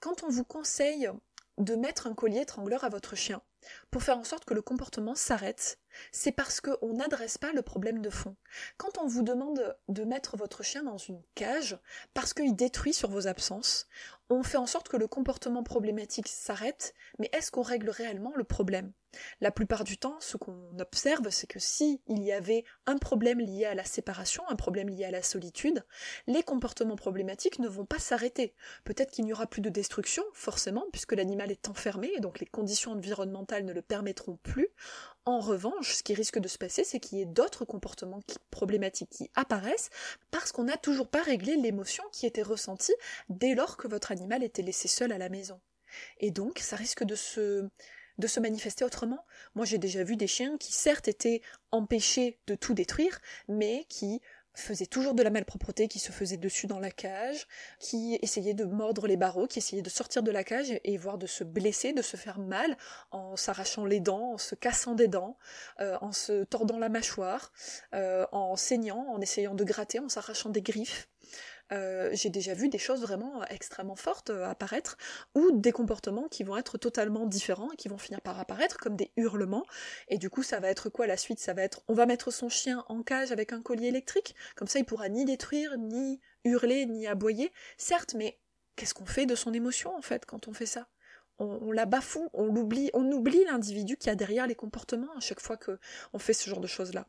Quand 0.00 0.24
on 0.24 0.28
vous 0.28 0.44
conseille 0.44 1.08
de 1.58 1.74
mettre 1.74 2.06
un 2.06 2.14
collier 2.14 2.40
étrangleur 2.40 2.84
à 2.84 2.88
votre 2.88 3.16
chien. 3.16 3.42
Pour 3.90 4.02
faire 4.02 4.18
en 4.18 4.24
sorte 4.24 4.44
que 4.44 4.54
le 4.54 4.62
comportement 4.62 5.14
s'arrête, 5.14 5.78
c'est 6.12 6.32
parce 6.32 6.60
qu'on 6.60 6.94
n'adresse 6.94 7.38
pas 7.38 7.52
le 7.52 7.62
problème 7.62 8.00
de 8.00 8.10
fond. 8.10 8.36
Quand 8.76 8.98
on 8.98 9.06
vous 9.06 9.22
demande 9.22 9.76
de 9.88 10.04
mettre 10.04 10.36
votre 10.36 10.62
chien 10.62 10.82
dans 10.82 10.98
une 10.98 11.22
cage 11.34 11.78
parce 12.14 12.34
qu'il 12.34 12.56
détruit 12.56 12.94
sur 12.94 13.10
vos 13.10 13.26
absences, 13.26 13.86
on 14.30 14.42
fait 14.42 14.56
en 14.56 14.66
sorte 14.66 14.88
que 14.88 14.96
le 14.96 15.06
comportement 15.06 15.62
problématique 15.62 16.28
s'arrête, 16.28 16.94
mais 17.18 17.30
est-ce 17.32 17.50
qu'on 17.50 17.62
règle 17.62 17.90
réellement 17.90 18.32
le 18.34 18.44
problème? 18.44 18.92
La 19.40 19.52
plupart 19.52 19.84
du 19.84 19.96
temps, 19.96 20.16
ce 20.18 20.36
qu'on 20.36 20.76
observe, 20.80 21.30
c'est 21.30 21.46
que 21.46 21.60
si 21.60 22.00
y 22.08 22.32
avait 22.32 22.64
un 22.86 22.98
problème 22.98 23.38
lié 23.38 23.64
à 23.64 23.74
la 23.74 23.84
séparation, 23.84 24.42
un 24.48 24.56
problème 24.56 24.88
lié 24.88 25.04
à 25.04 25.12
la 25.12 25.22
solitude, 25.22 25.84
les 26.26 26.42
comportements 26.42 26.96
problématiques 26.96 27.60
ne 27.60 27.68
vont 27.68 27.84
pas 27.84 28.00
s'arrêter. 28.00 28.54
Peut-être 28.82 29.12
qu'il 29.12 29.24
n'y 29.24 29.32
aura 29.32 29.46
plus 29.46 29.60
de 29.60 29.68
destruction, 29.68 30.24
forcément, 30.32 30.84
puisque 30.90 31.12
l'animal 31.12 31.52
est 31.52 31.68
enfermé, 31.68 32.10
et 32.16 32.20
donc 32.20 32.40
les 32.40 32.46
conditions 32.46 32.90
environnementales 32.90 33.53
ne 33.60 33.72
le 33.72 33.82
permettront 33.82 34.36
plus. 34.42 34.68
En 35.24 35.40
revanche, 35.40 35.94
ce 35.94 36.02
qui 36.02 36.14
risque 36.14 36.38
de 36.38 36.48
se 36.48 36.58
passer, 36.58 36.84
c'est 36.84 37.00
qu'il 37.00 37.18
y 37.18 37.22
ait 37.22 37.26
d'autres 37.26 37.64
comportements 37.64 38.20
problématiques 38.50 39.10
qui 39.10 39.30
apparaissent 39.34 39.90
parce 40.30 40.52
qu'on 40.52 40.64
n'a 40.64 40.76
toujours 40.76 41.08
pas 41.08 41.22
réglé 41.22 41.56
l'émotion 41.56 42.04
qui 42.12 42.26
était 42.26 42.42
ressentie 42.42 42.94
dès 43.28 43.54
lors 43.54 43.76
que 43.76 43.88
votre 43.88 44.12
animal 44.12 44.42
était 44.42 44.62
laissé 44.62 44.88
seul 44.88 45.12
à 45.12 45.18
la 45.18 45.28
maison. 45.28 45.60
Et 46.18 46.30
donc, 46.30 46.58
ça 46.58 46.76
risque 46.76 47.04
de 47.04 47.14
se, 47.14 47.68
de 48.18 48.26
se 48.26 48.40
manifester 48.40 48.84
autrement. 48.84 49.24
Moi, 49.54 49.64
j'ai 49.64 49.78
déjà 49.78 50.04
vu 50.04 50.16
des 50.16 50.26
chiens 50.26 50.56
qui, 50.58 50.72
certes, 50.72 51.08
étaient 51.08 51.40
empêchés 51.70 52.38
de 52.46 52.54
tout 52.54 52.74
détruire, 52.74 53.18
mais 53.48 53.86
qui 53.88 54.20
faisait 54.54 54.86
toujours 54.86 55.14
de 55.14 55.22
la 55.22 55.30
malpropreté, 55.30 55.88
qui 55.88 55.98
se 55.98 56.12
faisait 56.12 56.36
dessus 56.36 56.66
dans 56.66 56.78
la 56.78 56.90
cage, 56.90 57.46
qui 57.78 58.18
essayait 58.22 58.54
de 58.54 58.64
mordre 58.64 59.06
les 59.06 59.16
barreaux, 59.16 59.46
qui 59.46 59.58
essayait 59.58 59.82
de 59.82 59.90
sortir 59.90 60.22
de 60.22 60.30
la 60.30 60.44
cage 60.44 60.78
et, 60.84 60.96
voire 60.96 61.18
de 61.18 61.26
se 61.26 61.44
blesser, 61.44 61.92
de 61.92 62.02
se 62.02 62.16
faire 62.16 62.38
mal 62.38 62.76
en 63.10 63.36
s'arrachant 63.36 63.84
les 63.84 64.00
dents, 64.00 64.32
en 64.34 64.38
se 64.38 64.54
cassant 64.54 64.94
des 64.94 65.08
dents, 65.08 65.36
euh, 65.80 65.96
en 66.00 66.12
se 66.12 66.44
tordant 66.44 66.78
la 66.78 66.88
mâchoire, 66.88 67.52
euh, 67.94 68.26
en 68.32 68.56
saignant, 68.56 69.06
en 69.08 69.20
essayant 69.20 69.54
de 69.54 69.64
gratter, 69.64 69.98
en 69.98 70.08
s'arrachant 70.08 70.50
des 70.50 70.62
griffes. 70.62 71.08
Euh, 71.72 72.10
j'ai 72.12 72.28
déjà 72.28 72.52
vu 72.52 72.68
des 72.68 72.78
choses 72.78 73.00
vraiment 73.00 73.42
extrêmement 73.46 73.96
fortes 73.96 74.30
euh, 74.30 74.44
apparaître, 74.44 74.98
ou 75.34 75.50
des 75.52 75.72
comportements 75.72 76.28
qui 76.28 76.44
vont 76.44 76.56
être 76.56 76.76
totalement 76.76 77.26
différents 77.26 77.72
et 77.72 77.76
qui 77.76 77.88
vont 77.88 77.98
finir 77.98 78.20
par 78.20 78.38
apparaître 78.38 78.76
comme 78.76 78.96
des 78.96 79.12
hurlements. 79.16 79.64
Et 80.08 80.18
du 80.18 80.28
coup, 80.28 80.42
ça 80.42 80.60
va 80.60 80.68
être 80.68 80.90
quoi 80.90 81.06
la 81.06 81.16
suite? 81.16 81.40
Ça 81.40 81.54
va 81.54 81.62
être, 81.62 81.82
on 81.88 81.94
va 81.94 82.06
mettre 82.06 82.30
son 82.30 82.48
chien 82.48 82.84
en 82.88 83.02
cage 83.02 83.32
avec 83.32 83.52
un 83.52 83.62
collier 83.62 83.88
électrique, 83.88 84.34
comme 84.56 84.68
ça 84.68 84.78
il 84.78 84.84
pourra 84.84 85.08
ni 85.08 85.24
détruire, 85.24 85.78
ni 85.78 86.20
hurler, 86.44 86.86
ni 86.86 87.06
aboyer. 87.06 87.52
Certes, 87.78 88.14
mais 88.14 88.38
qu'est-ce 88.76 88.94
qu'on 88.94 89.06
fait 89.06 89.26
de 89.26 89.34
son 89.34 89.52
émotion 89.54 89.96
en 89.96 90.02
fait 90.02 90.26
quand 90.26 90.48
on 90.48 90.52
fait 90.52 90.66
ça? 90.66 90.88
On, 91.38 91.72
la 91.72 91.86
bafoue, 91.86 92.28
on 92.32 92.46
l'oublie, 92.46 92.90
on 92.94 93.10
oublie 93.10 93.44
l'individu 93.46 93.96
qui 93.96 94.08
a 94.08 94.14
derrière 94.14 94.46
les 94.46 94.54
comportements 94.54 95.12
à 95.16 95.20
chaque 95.20 95.40
fois 95.40 95.56
que 95.56 95.80
on 96.12 96.20
fait 96.20 96.32
ce 96.32 96.48
genre 96.48 96.60
de 96.60 96.68
choses-là. 96.68 97.08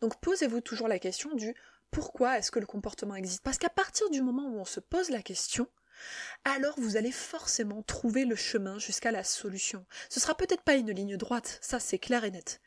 Donc 0.00 0.20
posez-vous 0.20 0.60
toujours 0.60 0.86
la 0.86 1.00
question 1.00 1.34
du 1.34 1.54
pourquoi 1.90 2.38
est-ce 2.38 2.50
que 2.50 2.58
le 2.58 2.66
comportement 2.66 3.14
existe? 3.14 3.42
Parce 3.42 3.58
qu'à 3.58 3.68
partir 3.68 4.08
du 4.10 4.22
moment 4.22 4.48
où 4.48 4.58
on 4.58 4.64
se 4.64 4.80
pose 4.80 5.10
la 5.10 5.22
question, 5.22 5.66
alors 6.44 6.74
vous 6.78 6.96
allez 6.96 7.12
forcément 7.12 7.82
trouver 7.82 8.24
le 8.24 8.36
chemin 8.36 8.78
jusqu'à 8.78 9.10
la 9.10 9.24
solution. 9.24 9.84
Ce 10.08 10.20
sera 10.20 10.34
peut-être 10.34 10.62
pas 10.62 10.76
une 10.76 10.90
ligne 10.90 11.16
droite, 11.16 11.58
ça 11.60 11.80
c'est 11.80 11.98
clair 11.98 12.24
et 12.24 12.30
net. 12.30 12.60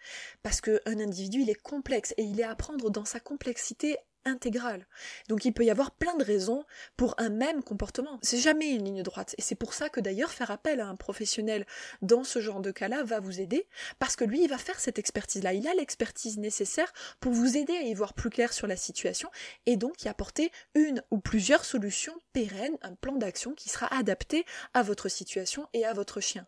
Parce 0.44 0.62
qu'un 0.62 0.80
individu, 0.86 1.42
il 1.42 1.50
est 1.50 1.62
complexe 1.62 2.14
et 2.18 2.24
il 2.24 2.40
est 2.40 2.44
à 2.44 2.56
prendre 2.56 2.90
dans 2.90 3.06
sa 3.06 3.20
complexité 3.20 3.98
intégrale. 4.26 4.88
Donc 5.30 5.46
il 5.46 5.54
peut 5.54 5.66
y 5.66 5.72
avoir 5.72 5.92
plein 5.92 6.16
de 6.16 6.24
raisons 6.24 6.66
pour 6.98 7.16
un 7.18 7.30
même 7.30 7.64
comportement. 7.64 8.20
C'est 8.22 8.38
jamais 8.38 8.72
une 8.72 8.86
ligne 8.86 9.04
droite. 9.04 9.36
Et 9.38 9.42
c'est 9.42 9.56
pour 9.56 9.74
ça 9.74 9.90
que 9.90 10.00
d'ailleurs 10.00 10.32
faire 10.32 10.52
appel 10.52 10.80
à 10.80 10.88
un 10.88 10.96
professionnel 10.96 11.66
dans 12.02 12.24
ce 12.24 12.40
genre 12.40 12.62
de 12.62 12.72
cas-là 12.72 13.04
va 13.04 13.20
vous 13.20 13.40
aider, 13.40 13.68
parce 14.00 14.16
que 14.16 14.26
lui, 14.26 14.44
il 14.44 14.50
va 14.50 14.58
faire 14.58 14.80
cette 14.80 15.00
expertise-là. 15.00 15.54
Il 15.54 15.68
a 15.68 15.74
l'expertise 15.74 16.38
nécessaire 16.38 16.92
pour 17.20 17.32
vous 17.32 17.58
aider 17.58 17.76
à 17.76 17.82
y 17.82 17.94
voir 17.94 18.14
plus 18.14 18.30
clair 18.30 18.54
sur 18.54 18.68
la 18.68 18.76
situation 18.76 19.30
et 19.66 19.78
donc 19.78 20.04
y 20.04 20.08
apporter 20.08 20.52
une 20.76 21.04
ou 21.12 21.20
plusieurs 21.20 21.66
solutions 21.66 22.16
pérennes, 22.34 22.78
un 22.82 22.96
plan 22.96 23.16
d'action 23.16 23.54
qui 23.54 23.70
sera 23.70 23.88
adapté 23.96 24.46
à 24.74 24.84
votre 24.84 25.10
situation 25.10 25.68
et 25.74 25.86
à 25.86 25.94
votre 25.94 26.22
chien. 26.22 26.48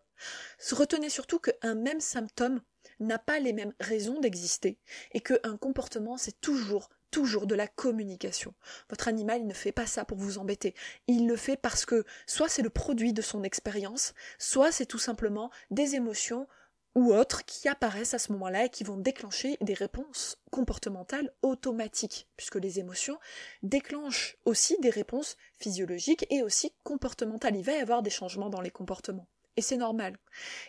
Retenez 0.71 1.09
surtout 1.09 1.39
qu'un 1.39 1.75
même 1.75 1.99
symptôme 1.99 2.61
n'a 2.99 3.19
pas 3.19 3.39
les 3.39 3.53
mêmes 3.53 3.73
raisons 3.79 4.19
d'exister 4.19 4.79
et 5.11 5.19
qu'un 5.19 5.57
comportement 5.57 6.17
c'est 6.17 6.39
toujours 6.39 6.89
toujours 7.15 7.47
de 7.47 7.55
la 7.55 7.69
communication. 7.69 8.53
Votre 8.89 9.07
animal, 9.07 9.47
ne 9.47 9.53
fait 9.53 9.71
pas 9.71 9.85
ça 9.85 10.03
pour 10.03 10.17
vous 10.17 10.37
embêter. 10.37 10.75
Il 11.07 11.29
le 11.29 11.37
fait 11.37 11.55
parce 11.55 11.85
que 11.85 12.03
soit 12.27 12.49
c'est 12.49 12.61
le 12.61 12.69
produit 12.69 13.13
de 13.13 13.21
son 13.21 13.43
expérience, 13.43 14.13
soit 14.37 14.73
c'est 14.73 14.85
tout 14.85 14.99
simplement 14.99 15.49
des 15.71 15.95
émotions 15.95 16.45
ou 16.93 17.13
autres 17.13 17.45
qui 17.45 17.69
apparaissent 17.69 18.13
à 18.13 18.19
ce 18.19 18.33
moment-là 18.33 18.65
et 18.65 18.69
qui 18.69 18.83
vont 18.83 18.97
déclencher 18.97 19.57
des 19.61 19.73
réponses 19.73 20.37
comportementales 20.51 21.31
automatiques, 21.41 22.27
puisque 22.35 22.55
les 22.55 22.79
émotions 22.79 23.17
déclenchent 23.63 24.35
aussi 24.43 24.75
des 24.81 24.89
réponses 24.89 25.37
physiologiques 25.57 26.27
et 26.29 26.43
aussi 26.43 26.73
comportementales. 26.83 27.55
Il 27.55 27.63
va 27.63 27.77
y 27.77 27.79
avoir 27.79 28.01
des 28.01 28.09
changements 28.09 28.49
dans 28.49 28.61
les 28.61 28.71
comportements. 28.71 29.29
Et 29.57 29.61
c'est 29.61 29.77
normal. 29.77 30.17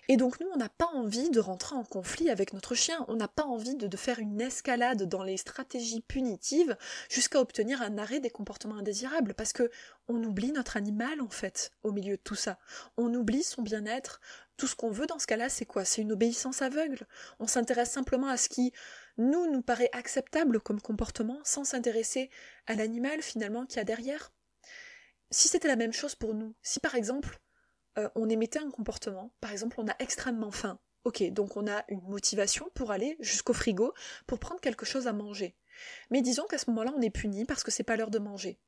Et 0.09 0.17
donc 0.17 0.39
nous, 0.39 0.47
on 0.55 0.57
n'a 0.57 0.69
pas 0.69 0.89
envie 0.95 1.31
de 1.31 1.41
rentrer 1.41 1.75
en 1.75 1.83
conflit 1.83 2.31
avec 2.31 2.53
notre 2.53 2.77
chien, 2.77 3.05
on 3.09 3.17
n'a 3.17 3.27
pas 3.27 3.43
envie 3.43 3.75
de, 3.75 3.97
faire 3.97 4.21
une 4.21 4.41
escalade 4.41 5.03
dans 5.05 5.25
les 5.25 5.37
stratégies 5.37 6.03
punitives 6.03 6.77
jusqu'à 7.11 7.41
obtenir 7.41 7.83
un 7.83 7.99
arrêt 7.99 8.21
des 8.21 8.31
comportements 8.31 8.77
indésirables, 8.77 9.35
parce 9.35 9.53
que 9.53 9.71
on 10.07 10.23
oublie 10.23 10.53
notre 10.53 10.77
animal 10.77 11.21
en 11.21 11.31
fait 11.31 11.73
au 11.83 11.91
milieu 11.91 12.17
de 12.17 12.23
tout 12.23 12.37
ça. 12.37 12.59
On 12.97 13.13
oublie 13.13 13.43
son 13.43 13.63
bien-être. 13.63 14.21
Tout 14.57 14.69
ce 14.69 14.77
qu'on 14.77 14.91
veut 14.91 15.07
dans 15.07 15.19
ce 15.19 15.27
cas-là, 15.27 15.49
c'est 15.49 15.67
quoi? 15.67 15.85
C'est 15.85 16.03
une 16.03 16.13
obéissance 16.13 16.63
aveugle. 16.63 17.07
On 17.41 17.47
s'intéresse 17.47 17.91
simplement 17.91 18.29
à 18.29 18.37
ce 18.37 18.49
qui 18.49 18.73
nous 19.19 19.51
nous 19.51 19.63
paraît 19.63 19.91
acceptable 19.93 20.61
comme 20.61 20.81
comportement, 20.81 21.41
sans 21.43 21.65
s'intéresser 21.65 22.31
à 22.67 22.75
l'animal 22.75 23.21
finalement 23.21 23.67
qui 23.67 23.81
a 23.81 23.85
derrière. 23.85 24.33
Si 25.31 25.49
c'était 25.49 25.69
la 25.69 25.77
même 25.77 25.93
chose 25.93 26.15
pour 26.15 26.35
nous, 26.35 26.55
si 26.63 26.79
par 26.79 26.95
exemple 26.95 27.41
euh, 27.99 28.09
on 28.15 28.29
émettait 28.29 28.59
un 28.59 28.71
comportement, 28.71 29.33
par 29.41 29.53
exemple 29.53 29.77
on 29.79 29.89
a 29.89 29.97
extrêmement 29.99 30.51
faim, 30.51 30.79
ok, 31.05 31.23
donc 31.31 31.57
on 31.57 31.67
a 31.67 31.85
une 31.89 32.03
motivation 32.03 32.69
pour 32.75 32.91
aller 32.91 33.17
jusqu'au 33.21 33.53
frigo 33.53 33.95
pour 34.27 34.39
prendre 34.39 34.61
quelque 34.61 34.85
chose 34.85 35.07
à 35.07 35.13
manger. 35.13 35.57
Mais 36.11 36.23
disons 36.23 36.47
qu'à 36.47 36.59
ce 36.59 36.71
moment-là 36.71 36.93
on 36.97 37.03
est 37.03 37.11
puni 37.11 37.45
parce 37.45 37.63
que 37.63 37.71
c'est 37.71 37.83
pas 37.83 37.97
l'heure 37.97 38.11
de 38.11 38.19
manger. 38.19 38.59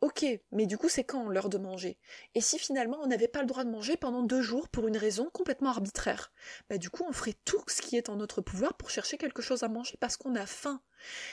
Ok, 0.00 0.24
mais 0.52 0.66
du 0.66 0.78
coup 0.78 0.88
c'est 0.88 1.02
quand 1.02 1.28
l'heure 1.28 1.48
de 1.48 1.58
manger? 1.58 1.98
Et 2.36 2.40
si 2.40 2.56
finalement 2.56 2.98
on 3.02 3.08
n'avait 3.08 3.26
pas 3.26 3.40
le 3.40 3.46
droit 3.46 3.64
de 3.64 3.70
manger 3.70 3.96
pendant 3.96 4.22
deux 4.22 4.42
jours 4.42 4.68
pour 4.68 4.86
une 4.86 4.96
raison 4.96 5.28
complètement 5.32 5.70
arbitraire? 5.70 6.32
Bah 6.70 6.78
du 6.78 6.88
coup 6.88 7.04
on 7.08 7.12
ferait 7.12 7.34
tout 7.44 7.62
ce 7.66 7.82
qui 7.82 7.96
est 7.96 8.08
en 8.08 8.16
notre 8.16 8.40
pouvoir 8.40 8.74
pour 8.74 8.90
chercher 8.90 9.18
quelque 9.18 9.42
chose 9.42 9.64
à 9.64 9.68
manger 9.68 9.96
parce 9.98 10.16
qu'on 10.16 10.36
a 10.36 10.46
faim. 10.46 10.80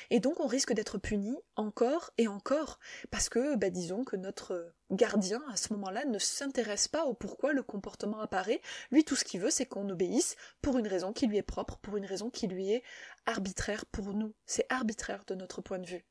Et 0.09 0.19
donc 0.19 0.39
on 0.39 0.47
risque 0.47 0.73
d'être 0.73 0.97
puni 0.97 1.37
encore 1.55 2.09
et 2.17 2.27
encore 2.27 2.79
parce 3.11 3.29
que 3.29 3.55
bah 3.55 3.69
disons 3.69 4.03
que 4.03 4.15
notre 4.15 4.73
gardien 4.91 5.41
à 5.49 5.57
ce 5.57 5.73
moment-là 5.73 6.05
ne 6.05 6.19
s'intéresse 6.19 6.87
pas 6.87 7.05
au 7.05 7.13
pourquoi 7.13 7.53
le 7.53 7.63
comportement 7.63 8.19
apparaît. 8.19 8.61
Lui 8.91 9.03
tout 9.03 9.15
ce 9.15 9.25
qu'il 9.25 9.41
veut 9.41 9.49
c'est 9.49 9.65
qu'on 9.65 9.89
obéisse 9.89 10.35
pour 10.61 10.77
une 10.77 10.87
raison 10.87 11.13
qui 11.13 11.27
lui 11.27 11.37
est 11.37 11.43
propre, 11.43 11.77
pour 11.77 11.97
une 11.97 12.05
raison 12.05 12.29
qui 12.29 12.47
lui 12.47 12.71
est 12.71 12.83
arbitraire 13.25 13.85
pour 13.87 14.13
nous. 14.13 14.33
C'est 14.45 14.65
arbitraire 14.69 15.25
de 15.25 15.35
notre 15.35 15.61
point 15.61 15.79
de 15.79 15.87
vue. 15.87 16.05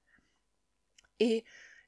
Et 1.21 1.45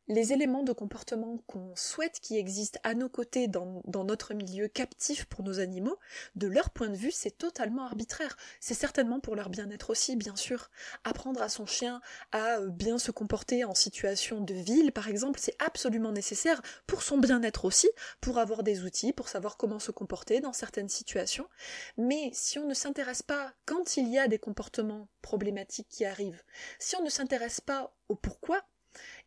les 0.09 0.33
éléments 0.33 0.62
de 0.62 0.73
comportement 0.73 1.38
qu'on 1.47 1.75
souhaite 1.75 2.21
qui 2.21 2.37
existent 2.37 2.79
à 2.85 2.95
nos 2.95 3.09
côtés 3.09 3.49
dans, 3.49 3.83
notre 4.05 4.35
milieu 4.35 4.69
captif 4.69 5.25
pour 5.25 5.42
nos 5.42 5.59
animaux, 5.59 5.99
de 6.37 6.47
leur 6.47 6.71
point 6.71 6.88
de 6.88 6.97
vue, 6.97 7.11
c'est 7.11 7.37
totalement 7.37 7.85
arbitraire. 7.85 8.37
C'est 8.61 8.75
certainement 8.75 9.19
pour 9.19 9.35
leur 9.35 9.49
bien-être 9.49 9.90
aussi, 9.90 10.14
bien 10.14 10.37
sûr. 10.37 10.71
Apprendre 11.05 11.42
à 11.42 11.49
son 11.49 11.66
chien 11.66 12.01
à 12.31 12.59
euh, 12.59 12.69
bien 12.69 12.99
se 12.99 13.11
comporter 13.11 13.64
en 13.64 13.75
situation 13.75 14.40
de 14.40 14.55
ville, 14.55 14.92
par 14.92 15.09
exemple, 15.09 15.40
c'est 15.40 15.57
absolument 15.59 16.12
nécessaire 16.12 16.62
pour 16.87 17.03
son 17.03 17.19
bien-être 17.19 17.64
aussi, 17.64 17.88
pour 18.21 18.38
avoir 18.38 18.62
des 18.62 18.85
outils, 18.85 19.12
pour 19.12 19.29
savoir 19.29 19.57
comment 19.57 19.81
se 19.81 19.90
comporter 19.90 20.40
dans 20.40 20.53
certaines 20.53 20.88
situations. 20.88 21.49
Mais 21.97 22.31
si 22.33 22.59
on 22.59 22.66
ne 22.66 22.75
s'intéresse 22.75 23.23
pas 23.23 23.53
quand 23.64 23.97
il 23.97 24.09
y 24.09 24.19
a 24.19 24.29
des 24.29 24.38
comportements 24.38 25.09
problématiques 25.23 25.88
qui 25.88 26.05
arrivent, 26.05 26.42
si 26.79 26.95
on 26.97 27.03
ne 27.03 27.11
s'intéresse 27.11 27.61
pas 27.61 27.92
au 28.09 28.14
pourquoi, 28.14 28.62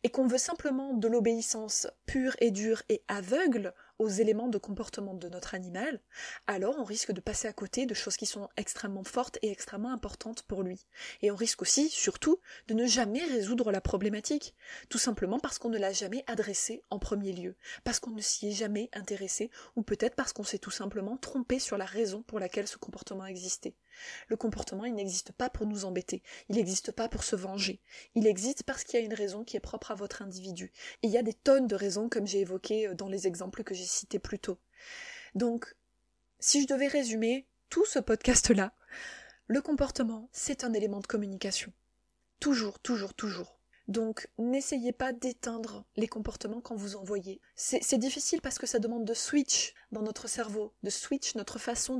et 0.02 0.10
qu'on 0.10 0.26
veut 0.26 0.38
simplement 0.38 0.94
de 0.94 1.08
l'obéissance 1.08 1.86
pure 2.06 2.34
et 2.40 2.50
dure 2.50 2.82
et 2.88 3.02
aveugle 3.08 3.74
aux 3.98 4.08
éléments 4.08 4.48
de 4.48 4.56
comportement 4.56 5.12
de 5.12 5.28
notre 5.28 5.54
animal, 5.54 6.00
alors 6.46 6.76
on 6.78 6.84
risque 6.84 7.12
de 7.12 7.20
passer 7.20 7.48
à 7.48 7.52
côté 7.52 7.84
de 7.84 7.92
choses 7.92 8.16
qui 8.16 8.24
sont 8.24 8.48
extrêmement 8.56 9.04
fortes 9.04 9.38
et 9.42 9.50
extrêmement 9.50 9.92
importantes 9.92 10.42
pour 10.42 10.62
lui. 10.62 10.86
Et 11.20 11.30
on 11.30 11.36
risque 11.36 11.60
aussi, 11.60 11.90
surtout, 11.90 12.40
de 12.68 12.74
ne 12.74 12.86
jamais 12.86 13.22
résoudre 13.24 13.70
la 13.70 13.82
problématique, 13.82 14.54
tout 14.88 14.98
simplement 14.98 15.38
parce 15.38 15.58
qu'on 15.58 15.68
ne 15.68 15.78
l'a 15.78 15.92
jamais 15.92 16.24
adressée 16.26 16.82
en 16.88 16.98
premier 16.98 17.32
lieu, 17.32 17.56
parce 17.84 18.00
qu'on 18.00 18.12
ne 18.12 18.22
s'y 18.22 18.48
est 18.48 18.52
jamais 18.52 18.88
intéressé, 18.94 19.50
ou 19.76 19.82
peut-être 19.82 20.16
parce 20.16 20.32
qu'on 20.32 20.44
s'est 20.44 20.58
tout 20.58 20.70
simplement 20.70 21.18
trompé 21.18 21.58
sur 21.58 21.76
la 21.76 21.84
raison 21.84 22.22
pour 22.22 22.40
laquelle 22.40 22.68
ce 22.68 22.78
comportement 22.78 23.26
existait. 23.26 23.74
Le 24.28 24.36
comportement, 24.36 24.84
il 24.84 24.94
n'existe 24.94 25.32
pas 25.32 25.50
pour 25.50 25.66
nous 25.66 25.84
embêter, 25.84 26.22
il 26.48 26.56
n'existe 26.56 26.92
pas 26.92 27.08
pour 27.08 27.24
se 27.24 27.36
venger, 27.36 27.80
il 28.14 28.26
existe 28.26 28.62
parce 28.62 28.84
qu'il 28.84 28.98
y 28.98 29.02
a 29.02 29.06
une 29.06 29.14
raison 29.14 29.44
qui 29.44 29.56
est 29.56 29.60
propre 29.60 29.90
à 29.90 29.94
votre 29.94 30.22
individu. 30.22 30.72
Et 31.02 31.06
il 31.06 31.12
y 31.12 31.18
a 31.18 31.22
des 31.22 31.34
tonnes 31.34 31.66
de 31.66 31.74
raisons, 31.74 32.08
comme 32.08 32.26
j'ai 32.26 32.40
évoqué 32.40 32.88
euh, 32.88 32.94
dans 32.94 33.08
les 33.08 33.26
exemples 33.26 33.64
que 33.64 33.74
j'ai 33.74 33.84
cités 33.84 34.18
plus 34.18 34.38
tôt. 34.38 34.58
Donc, 35.34 35.74
si 36.38 36.62
je 36.62 36.66
devais 36.66 36.88
résumer, 36.88 37.46
tout 37.68 37.84
ce 37.84 37.98
podcast-là, 37.98 38.72
le 39.46 39.60
comportement, 39.62 40.28
c'est 40.32 40.64
un 40.64 40.72
élément 40.72 41.00
de 41.00 41.06
communication. 41.06 41.72
Toujours, 42.40 42.78
toujours, 42.80 43.14
toujours. 43.14 43.60
Donc 43.90 44.28
n'essayez 44.38 44.92
pas 44.92 45.12
d'éteindre 45.12 45.84
les 45.96 46.06
comportements 46.06 46.60
quand 46.60 46.76
vous 46.76 46.94
en 46.94 47.02
voyez. 47.02 47.40
C'est 47.56 47.98
difficile 47.98 48.40
parce 48.40 48.56
que 48.56 48.66
ça 48.68 48.78
demande 48.78 49.04
de 49.04 49.14
switch 49.14 49.74
dans 49.90 50.02
notre 50.02 50.28
cerveau, 50.28 50.72
de 50.84 50.90
switch 50.90 51.34
notre 51.34 51.58
façon 51.58 51.96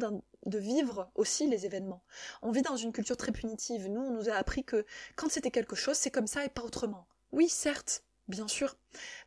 de 0.46 0.58
vivre 0.58 1.10
aussi 1.14 1.46
les 1.46 1.66
événements. 1.66 2.02
On 2.42 2.50
vit 2.50 2.62
dans 2.62 2.76
une 2.76 2.92
culture 2.92 3.16
très 3.16 3.32
punitive. 3.32 3.88
Nous, 3.88 4.00
on 4.00 4.10
nous 4.10 4.28
a 4.28 4.34
appris 4.34 4.64
que 4.64 4.84
quand 5.16 5.28
c'était 5.28 5.50
quelque 5.50 5.76
chose, 5.76 5.96
c'est 5.96 6.10
comme 6.10 6.26
ça 6.26 6.44
et 6.44 6.48
pas 6.48 6.62
autrement. 6.62 7.06
Oui, 7.32 7.48
certes, 7.48 8.04
bien 8.28 8.48
sûr, 8.48 8.76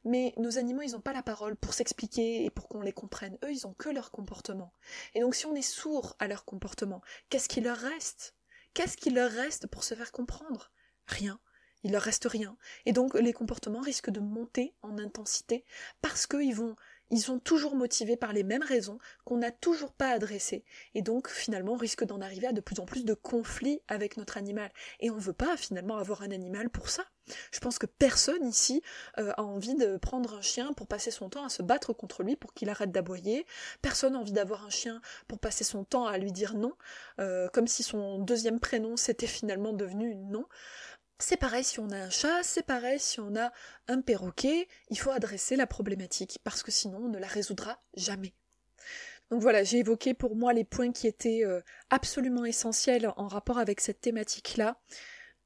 mais 0.04 0.34
nos 0.38 0.58
animaux, 0.58 0.82
ils 0.82 0.92
n'ont 0.92 1.02
pas 1.02 1.14
la 1.14 1.24
parole 1.24 1.56
pour 1.56 1.74
s'expliquer 1.74 2.46
et 2.46 2.50
pour 2.50 2.68
qu'on 2.68 2.82
les 2.82 2.92
comprenne. 2.92 3.38
Eux, 3.44 3.52
ils 3.52 3.68
ont 3.68 3.74
que 3.74 3.90
leur 3.90 4.12
comportement. 4.12 4.74
Et 5.14 5.22
donc 5.22 5.36
si 5.36 5.46
on 5.46 5.56
est 5.56 5.62
sourd 5.62 6.16
à 6.20 6.28
leur 6.28 6.46
comportement, 6.46 7.02
qu'est-ce 7.30 7.50
qui 7.50 7.62
leur 7.62 7.78
reste? 7.78 8.36
Qu'est-ce 8.74 8.98
qui 8.98 9.12
leur 9.12 9.32
reste 9.32 9.68
pour 9.68 9.84
se 9.84 9.94
faire 9.94 10.12
comprendre? 10.12 10.72
Rien 11.06 11.40
il 11.84 11.92
leur 11.92 12.02
reste 12.02 12.26
rien. 12.26 12.58
Et 12.86 12.94
donc 12.94 13.14
les 13.14 13.34
comportements 13.34 13.82
risquent 13.82 14.10
de 14.10 14.20
monter 14.20 14.74
en 14.82 14.98
intensité 14.98 15.66
parce 16.02 16.26
qu'ils 16.28 16.56
vont 16.56 16.76
ils 17.12 17.22
sont 17.22 17.40
toujours 17.40 17.76
motivés 17.76 18.18
par 18.18 18.34
les 18.34 18.44
mêmes 18.44 18.64
raisons 18.64 18.98
qu'on 19.26 19.38
n'a 19.38 19.52
toujours 19.52 19.94
pas 19.94 20.10
adressées. 20.10 20.64
Et 20.96 21.02
donc, 21.02 21.30
finalement, 21.30 21.74
on 21.74 21.78
risque 21.78 22.04
d'en 22.04 22.22
arriver 22.22 22.48
à 22.48 22.54
de 22.54 22.62
plus 22.62 22.80
en 22.80 22.86
plus 22.86 23.06
de 23.06 23.14
conflits 23.14 23.82
avec 23.88 24.18
notre 24.18 24.38
animal. 24.38 24.72
Et 25.00 25.10
on 25.12 25.16
ne 25.16 25.22
veut 25.22 25.34
pas, 25.34 25.58
finalement, 25.58 25.98
avoir 25.98 26.24
un 26.24 26.32
animal 26.32 26.70
pour 26.70 26.90
ça. 26.90 27.04
Je 27.52 27.60
pense 27.60 27.80
que 27.80 27.86
personne 27.86 28.46
ici 28.46 28.82
euh, 29.18 29.32
a 29.38 29.44
envie 29.44 29.76
de 29.76 29.98
prendre 29.98 30.34
un 30.34 30.42
chien 30.42 30.74
pour 30.74 30.88
passer 30.88 31.12
son 31.12 31.30
temps 31.30 31.46
à 31.46 31.50
se 31.50 31.62
battre 31.62 31.94
contre 31.94 32.24
lui 32.24 32.36
pour 32.36 32.54
qu'il 32.54 32.70
arrête 32.70 32.92
d'aboyer. 32.92 33.46
Personne 33.82 34.14
n'a 34.14 34.20
envie 34.20 34.34
d'avoir 34.34 34.66
un 34.66 34.70
chien 34.70 35.02
pour 35.28 35.40
passer 35.40 35.64
son 35.64 35.84
temps 35.84 36.06
à 36.06 36.18
lui 36.18 36.32
dire 36.32 36.54
non, 36.56 36.74
euh, 37.20 37.48
comme 37.50 37.68
si 37.68 37.84
son 37.84 38.20
deuxième 38.20 38.60
prénom 38.60 38.98
s'était 38.98 39.28
finalement 39.28 39.72
devenu 39.72 40.16
non. 40.16 40.46
C'est 41.20 41.38
pareil 41.38 41.64
si 41.64 41.80
on 41.80 41.90
a 41.92 41.98
un 41.98 42.10
chat, 42.10 42.44
c'est 42.44 42.66
pareil 42.66 43.00
si 43.00 43.20
on 43.20 43.36
a 43.36 43.52
un 43.88 44.02
perroquet, 44.02 44.68
il 44.90 45.00
faut 45.00 45.12
adresser 45.12 45.56
la 45.56 45.68
problématique 45.68 46.40
parce 46.44 46.64
que 46.64 46.72
sinon 46.72 46.98
on 47.06 47.10
ne 47.10 47.20
la 47.20 47.28
résoudra 47.28 47.82
jamais. 47.96 48.34
Donc 49.30 49.42
voilà, 49.42 49.64
j'ai 49.64 49.80
évoqué 49.80 50.14
pour 50.14 50.36
moi 50.36 50.54
les 50.54 50.64
points 50.64 50.92
qui 50.92 51.08
étaient 51.08 51.44
euh, 51.46 51.62
absolument 51.90 52.46
essentiels 52.46 53.12
en 53.16 53.28
rapport 53.28 53.58
avec 53.58 53.80
cette 53.80 54.02
thématique-là. 54.02 54.78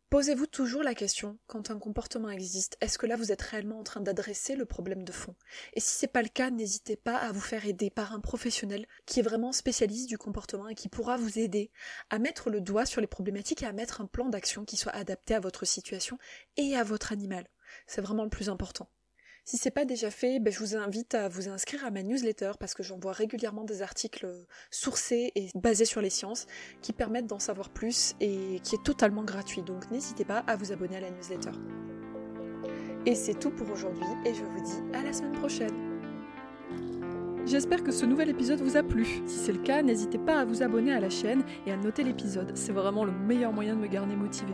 Posez-vous 0.10 0.48
toujours 0.48 0.84
la 0.84 0.96
question, 0.96 1.38
quand 1.48 1.70
un 1.70 1.80
comportement 1.80 2.30
existe, 2.30 2.78
est-ce 2.80 2.98
que 2.98 3.06
là 3.06 3.18
vous 3.18 3.34
êtes 3.34 3.42
réellement 3.42 3.80
en 3.80 3.84
train 3.84 4.00
d'adresser 4.00 4.56
le 4.56 4.64
problème 4.64 5.04
de 5.04 5.12
fond? 5.12 5.36
Et 5.74 5.82
si 5.82 5.96
c'est 5.96 6.08
pas 6.08 6.22
le 6.22 6.30
cas, 6.30 6.50
n'hésitez 6.50 6.96
pas 6.96 7.18
à 7.18 7.34
vous 7.34 7.42
faire 7.42 7.66
aider 7.66 7.90
par 7.90 8.14
un 8.14 8.22
professionnel 8.22 8.88
qui 9.06 9.20
est 9.20 9.24
vraiment 9.24 9.52
spécialiste 9.52 10.08
du 10.08 10.18
comportement 10.18 10.70
et 10.70 10.76
qui 10.76 10.88
pourra 10.88 11.18
vous 11.18 11.40
aider 11.40 11.72
à 12.10 12.20
mettre 12.20 12.50
le 12.50 12.62
doigt 12.62 12.86
sur 12.86 13.02
les 13.02 13.08
problématiques 13.08 13.64
et 13.64 13.68
à 13.68 13.74
mettre 13.74 14.00
un 14.00 14.06
plan 14.06 14.30
d'action 14.30 14.64
qui 14.64 14.78
soit 14.78 14.96
adapté 14.96 15.36
à 15.36 15.42
votre 15.42 15.66
situation 15.66 16.18
et 16.56 16.78
à 16.78 16.86
votre 16.86 17.12
animal. 17.12 17.46
C'est 17.86 18.02
vraiment 18.02 18.24
le 18.24 18.30
plus 18.30 18.48
important. 18.48 18.90
Si 19.50 19.56
c'est 19.56 19.72
pas 19.72 19.86
déjà 19.86 20.12
fait, 20.12 20.42
ben, 20.42 20.52
je 20.52 20.60
vous 20.60 20.76
invite 20.76 21.16
à 21.16 21.30
vous 21.30 21.48
inscrire 21.48 21.86
à 21.86 21.90
ma 21.90 22.04
newsletter 22.04 22.52
parce 22.60 22.74
que 22.74 22.84
j'envoie 22.84 23.14
régulièrement 23.14 23.64
des 23.64 23.82
articles 23.82 24.28
sourcés 24.72 25.32
et 25.36 25.48
basés 25.56 25.86
sur 25.86 26.02
les 26.02 26.10
sciences 26.10 26.48
qui 26.82 26.92
permettent 26.92 27.28
d'en 27.28 27.40
savoir 27.40 27.70
plus 27.70 28.14
et 28.20 28.60
qui 28.62 28.76
est 28.76 28.84
totalement 28.84 29.24
gratuit. 29.24 29.62
Donc 29.62 29.90
n'hésitez 29.90 30.26
pas 30.26 30.40
à 30.48 30.58
vous 30.58 30.74
abonner 30.74 30.98
à 30.98 31.00
la 31.00 31.12
newsletter. 31.12 31.52
Et 33.06 33.16
c'est 33.16 33.40
tout 33.40 33.52
pour 33.52 33.72
aujourd'hui 33.72 34.04
et 34.26 34.34
je 34.34 34.44
vous 34.44 34.62
dis 34.66 34.98
à 34.98 35.02
la 35.02 35.14
semaine 35.14 35.32
prochaine. 35.32 35.72
J'espère 37.46 37.84
que 37.84 37.94
ce 37.94 38.06
nouvel 38.06 38.28
épisode 38.28 38.60
vous 38.60 38.76
a 38.76 38.84
plu. 38.84 39.06
Si 39.28 39.38
c'est 39.46 39.54
le 39.54 39.62
cas, 39.64 39.82
n'hésitez 39.82 40.18
pas 40.18 40.42
à 40.42 40.44
vous 40.44 40.62
abonner 40.62 40.92
à 40.92 41.00
la 41.00 41.10
chaîne 41.10 41.46
et 41.66 41.72
à 41.72 41.78
noter 41.78 42.04
l'épisode. 42.04 42.52
C'est 42.58 42.74
vraiment 42.74 43.06
le 43.06 43.14
meilleur 43.14 43.54
moyen 43.54 43.78
de 43.78 43.80
me 43.80 43.88
garder 43.88 44.18
motivé. 44.18 44.52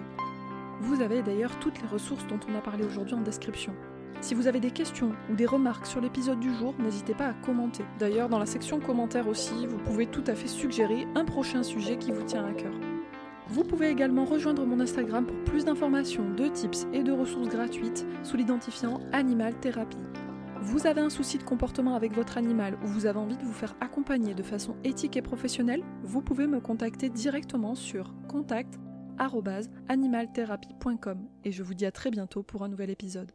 Vous 0.82 1.02
avez 1.02 1.24
d'ailleurs 1.24 1.58
toutes 1.58 1.82
les 1.82 1.88
ressources 1.88 2.28
dont 2.28 2.40
on 2.48 2.56
a 2.56 2.62
parlé 2.62 2.86
aujourd'hui 2.86 3.16
en 3.16 3.22
description. 3.22 3.74
Si 4.22 4.34
vous 4.34 4.48
avez 4.48 4.60
des 4.60 4.72
questions 4.72 5.12
ou 5.30 5.36
des 5.36 5.46
remarques 5.46 5.86
sur 5.86 6.02
l'épisode 6.02 6.40
du 6.40 6.54
jour, 6.54 6.74
n'hésitez 6.80 7.14
pas 7.14 7.28
à 7.28 7.34
commenter. 7.34 7.84
D'ailleurs, 8.00 8.30
dans 8.30 8.40
la 8.40 8.46
section 8.46 8.80
commentaires 8.80 9.28
aussi, 9.28 9.68
vous 9.68 9.80
pouvez 9.80 10.08
tout 10.08 10.24
à 10.28 10.36
fait 10.36 10.48
suggérer 10.48 11.06
un 11.16 11.26
prochain 11.26 11.64
sujet 11.64 11.98
qui 11.98 12.12
vous 12.12 12.24
tient 12.24 12.46
à 12.46 12.54
cœur. 12.54 12.74
Vous 13.50 13.64
pouvez 13.64 13.90
également 13.90 14.26
rejoindre 14.26 14.64
mon 14.66 14.80
Instagram 14.80 15.26
pour 15.26 15.36
plus 15.44 15.66
d'informations, 15.66 16.30
de 16.30 16.48
tips 16.48 16.88
et 16.94 17.04
de 17.04 17.12
ressources 17.12 17.50
gratuites 17.50 18.06
sous 18.24 18.38
l'identifiant 18.38 19.02
Animal 19.12 19.54
Thérapie. 19.60 19.98
Vous 20.62 20.88
avez 20.88 21.02
un 21.02 21.10
souci 21.10 21.38
de 21.38 21.44
comportement 21.44 21.96
avec 21.96 22.14
votre 22.14 22.38
animal 22.38 22.78
ou 22.84 22.88
vous 22.88 23.06
avez 23.06 23.20
envie 23.20 23.36
de 23.36 23.44
vous 23.44 23.52
faire 23.52 23.76
accompagner 23.82 24.34
de 24.34 24.44
façon 24.44 24.78
éthique 24.86 25.18
et 25.18 25.22
professionnelle, 25.22 25.84
vous 26.04 26.22
pouvez 26.22 26.48
me 26.48 26.62
contacter 26.62 27.10
directement 27.10 27.76
sur 27.76 28.14
contact@animaltherapie.com 28.30 31.28
et 31.44 31.52
je 31.52 31.64
vous 31.64 31.74
dis 31.74 31.86
à 31.86 31.92
très 31.92 32.12
bientôt 32.12 32.44
pour 32.44 32.64
un 32.64 32.70
nouvel 32.70 32.90
épisode. 32.90 33.34